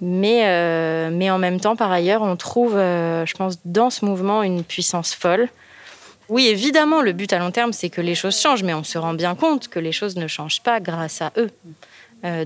Mais, 0.00 0.48
euh, 0.48 1.10
mais 1.12 1.30
en 1.30 1.38
même 1.38 1.60
temps, 1.60 1.76
par 1.76 1.92
ailleurs, 1.92 2.22
on 2.22 2.34
trouve, 2.34 2.72
je 2.72 3.34
pense, 3.34 3.64
dans 3.64 3.88
ce 3.88 4.04
mouvement 4.04 4.42
une 4.42 4.64
puissance 4.64 5.14
folle. 5.14 5.48
Oui, 6.28 6.48
évidemment, 6.48 7.02
le 7.02 7.12
but 7.12 7.32
à 7.32 7.38
long 7.38 7.52
terme, 7.52 7.72
c'est 7.72 7.88
que 7.88 8.00
les 8.00 8.16
choses 8.16 8.36
changent, 8.36 8.64
mais 8.64 8.74
on 8.74 8.82
se 8.82 8.98
rend 8.98 9.14
bien 9.14 9.36
compte 9.36 9.68
que 9.68 9.78
les 9.78 9.92
choses 9.92 10.16
ne 10.16 10.26
changent 10.26 10.60
pas 10.60 10.80
grâce 10.80 11.22
à 11.22 11.30
eux. 11.36 11.52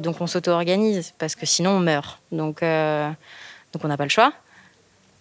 Donc 0.00 0.20
on 0.20 0.26
s'auto-organise, 0.26 1.14
parce 1.18 1.34
que 1.34 1.46
sinon 1.46 1.70
on 1.70 1.80
meurt. 1.80 2.20
Donc 2.30 2.60
Donc 2.60 3.84
on 3.84 3.88
n'a 3.88 3.96
pas 3.96 4.04
le 4.04 4.10
choix. 4.10 4.34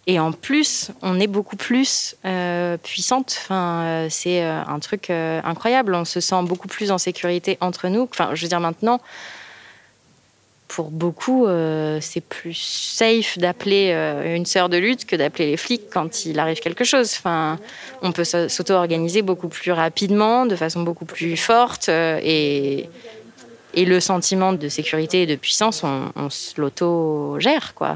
Et 0.09 0.19
en 0.19 0.31
plus, 0.31 0.89
on 1.01 1.19
est 1.19 1.27
beaucoup 1.27 1.57
plus 1.57 2.15
euh, 2.23 2.77
puissante. 2.77 3.37
Enfin, 3.41 3.83
euh, 3.83 4.07
c'est 4.09 4.41
euh, 4.41 4.61
un 4.65 4.79
truc 4.79 5.09
incroyable. 5.09 5.93
On 5.93 6.05
se 6.05 6.21
sent 6.21 6.41
beaucoup 6.43 6.69
plus 6.69 6.91
en 6.91 6.97
sécurité 6.97 7.57
entre 7.59 7.89
nous. 7.89 8.07
Enfin, 8.09 8.29
je 8.33 8.41
veux 8.41 8.47
dire 8.47 8.61
maintenant, 8.61 9.01
pour 10.69 10.91
beaucoup, 10.91 11.47
c'est 12.01 12.21
plus 12.21 12.53
safe 12.53 13.37
d'appeler 13.37 13.91
une 14.35 14.45
sœur 14.45 14.67
de 14.67 14.75
lutte 14.75 15.05
que 15.05 15.15
d'appeler 15.15 15.45
les 15.45 15.57
flics 15.57 15.89
quand 15.89 16.25
il 16.25 16.39
arrive 16.39 16.59
quelque 16.59 16.83
chose. 16.83 17.13
Enfin, 17.17 17.57
on 18.01 18.11
peut 18.11 18.25
s'auto-organiser 18.25 19.21
beaucoup 19.21 19.47
plus 19.47 19.71
rapidement, 19.71 20.45
de 20.45 20.57
façon 20.57 20.81
beaucoup 20.83 21.05
plus 21.05 21.37
forte 21.37 21.87
et 21.87 22.89
et 23.77 23.85
le 23.85 23.99
sentiment 23.99 24.53
de 24.53 24.69
sécurité 24.69 25.21
et 25.21 25.27
de 25.27 25.35
puissance, 25.35 25.83
on, 25.83 26.09
l'auto-gère. 26.57 27.75
Quoi. 27.75 27.95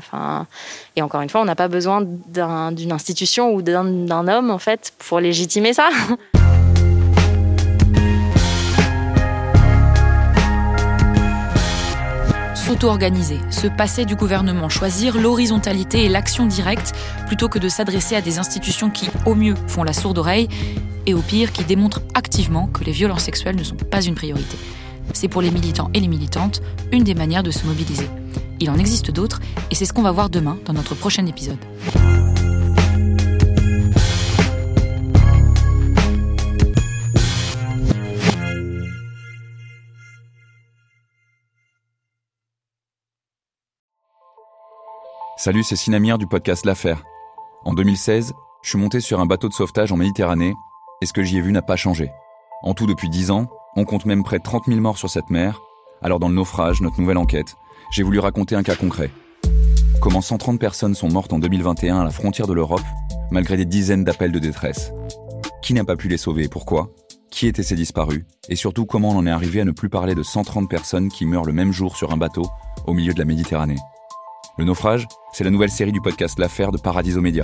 Et 0.95 1.01
encore 1.01 1.21
une 1.21 1.29
fois, 1.29 1.41
on 1.41 1.45
n'a 1.45 1.55
pas 1.55 1.69
besoin 1.69 2.03
d'une 2.03 2.91
institution 2.91 3.51
ou 3.51 3.63
d'un 3.63 4.27
homme, 4.27 4.51
en 4.51 4.59
fait, 4.59 4.93
pour 4.99 5.19
légitimer 5.19 5.73
ça. 5.73 5.89
S'auto-organiser, 12.53 13.39
se 13.49 13.65
passer 13.65 14.05
du 14.05 14.15
gouvernement, 14.15 14.69
choisir 14.69 15.17
l'horizontalité 15.17 16.05
et 16.05 16.09
l'action 16.09 16.45
directe 16.45 16.93
plutôt 17.25 17.49
que 17.49 17.57
de 17.57 17.69
s'adresser 17.69 18.15
à 18.15 18.21
des 18.21 18.37
institutions 18.37 18.91
qui, 18.91 19.09
au 19.25 19.33
mieux, 19.33 19.55
font 19.67 19.81
la 19.81 19.93
sourde 19.93 20.19
oreille 20.19 20.47
et 21.07 21.15
au 21.15 21.21
pire, 21.21 21.51
qui 21.51 21.63
démontrent 21.63 22.03
activement 22.13 22.67
que 22.67 22.83
les 22.83 22.91
violences 22.91 23.23
sexuelles 23.23 23.55
ne 23.55 23.63
sont 23.63 23.75
pas 23.75 24.03
une 24.03 24.13
priorité. 24.13 24.57
C'est 25.13 25.27
pour 25.27 25.41
les 25.41 25.51
militants 25.51 25.89
et 25.93 25.99
les 25.99 26.07
militantes 26.07 26.61
une 26.91 27.03
des 27.03 27.13
manières 27.13 27.43
de 27.43 27.51
se 27.51 27.65
mobiliser. 27.65 28.07
Il 28.59 28.69
en 28.69 28.77
existe 28.77 29.11
d'autres 29.11 29.39
et 29.69 29.75
c'est 29.75 29.85
ce 29.85 29.93
qu'on 29.93 30.01
va 30.01 30.11
voir 30.11 30.29
demain 30.29 30.57
dans 30.65 30.73
notre 30.73 30.95
prochain 30.95 31.25
épisode. 31.25 31.57
Salut, 45.37 45.63
c'est 45.63 45.75
Sinamir 45.75 46.19
du 46.19 46.27
podcast 46.27 46.65
L'Affaire. 46.65 47.03
En 47.65 47.73
2016, 47.73 48.33
je 48.61 48.69
suis 48.69 48.77
monté 48.77 48.99
sur 48.99 49.19
un 49.19 49.25
bateau 49.25 49.49
de 49.49 49.53
sauvetage 49.53 49.91
en 49.91 49.97
Méditerranée 49.97 50.53
et 51.01 51.05
ce 51.07 51.13
que 51.13 51.23
j'y 51.23 51.37
ai 51.37 51.41
vu 51.41 51.51
n'a 51.51 51.63
pas 51.63 51.75
changé. 51.75 52.11
En 52.61 52.75
tout, 52.75 52.85
depuis 52.85 53.09
10 53.09 53.31
ans, 53.31 53.47
on 53.75 53.85
compte 53.85 54.05
même 54.05 54.23
près 54.23 54.37
de 54.37 54.43
30 54.43 54.65
000 54.67 54.79
morts 54.79 54.97
sur 54.97 55.09
cette 55.09 55.29
mer. 55.29 55.61
Alors 56.01 56.19
dans 56.19 56.29
le 56.29 56.35
naufrage, 56.35 56.81
notre 56.81 56.99
nouvelle 56.99 57.17
enquête, 57.17 57.55
j'ai 57.91 58.03
voulu 58.03 58.19
raconter 58.19 58.55
un 58.55 58.63
cas 58.63 58.75
concret. 58.75 59.11
Comment 60.01 60.21
130 60.21 60.59
personnes 60.59 60.95
sont 60.95 61.09
mortes 61.09 61.31
en 61.31 61.39
2021 61.39 62.01
à 62.01 62.03
la 62.03 62.09
frontière 62.09 62.47
de 62.47 62.53
l'Europe, 62.53 62.81
malgré 63.29 63.55
des 63.55 63.65
dizaines 63.65 64.03
d'appels 64.03 64.31
de 64.31 64.39
détresse. 64.39 64.91
Qui 65.61 65.73
n'a 65.73 65.85
pas 65.85 65.95
pu 65.95 66.07
les 66.07 66.17
sauver? 66.17 66.45
Et 66.45 66.49
pourquoi? 66.49 66.89
Qui 67.29 67.47
étaient 67.47 67.63
ces 67.63 67.75
disparus? 67.75 68.25
Et 68.49 68.55
surtout, 68.55 68.85
comment 68.85 69.09
on 69.09 69.17
en 69.17 69.27
est 69.27 69.31
arrivé 69.31 69.61
à 69.61 69.65
ne 69.65 69.71
plus 69.71 69.89
parler 69.89 70.15
de 70.15 70.23
130 70.23 70.69
personnes 70.69 71.09
qui 71.09 71.25
meurent 71.25 71.45
le 71.45 71.53
même 71.53 71.71
jour 71.71 71.95
sur 71.95 72.11
un 72.11 72.17
bateau 72.17 72.43
au 72.87 72.93
milieu 72.93 73.13
de 73.13 73.19
la 73.19 73.25
Méditerranée? 73.25 73.77
Le 74.57 74.65
naufrage, 74.65 75.07
c'est 75.33 75.43
la 75.43 75.51
nouvelle 75.51 75.69
série 75.69 75.91
du 75.91 76.01
podcast 76.01 76.39
L'affaire 76.39 76.71
de 76.71 76.77
Paradiso 76.77 77.21
Média. 77.21 77.43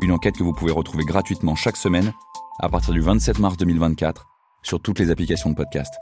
Une 0.00 0.12
enquête 0.12 0.36
que 0.36 0.42
vous 0.42 0.54
pouvez 0.54 0.72
retrouver 0.72 1.04
gratuitement 1.04 1.54
chaque 1.54 1.76
semaine 1.76 2.12
à 2.58 2.68
partir 2.68 2.94
du 2.94 3.00
27 3.00 3.38
mars 3.38 3.56
2024 3.58 4.31
sur 4.62 4.80
toutes 4.80 4.98
les 4.98 5.10
applications 5.10 5.50
de 5.50 5.54
podcast. 5.54 5.94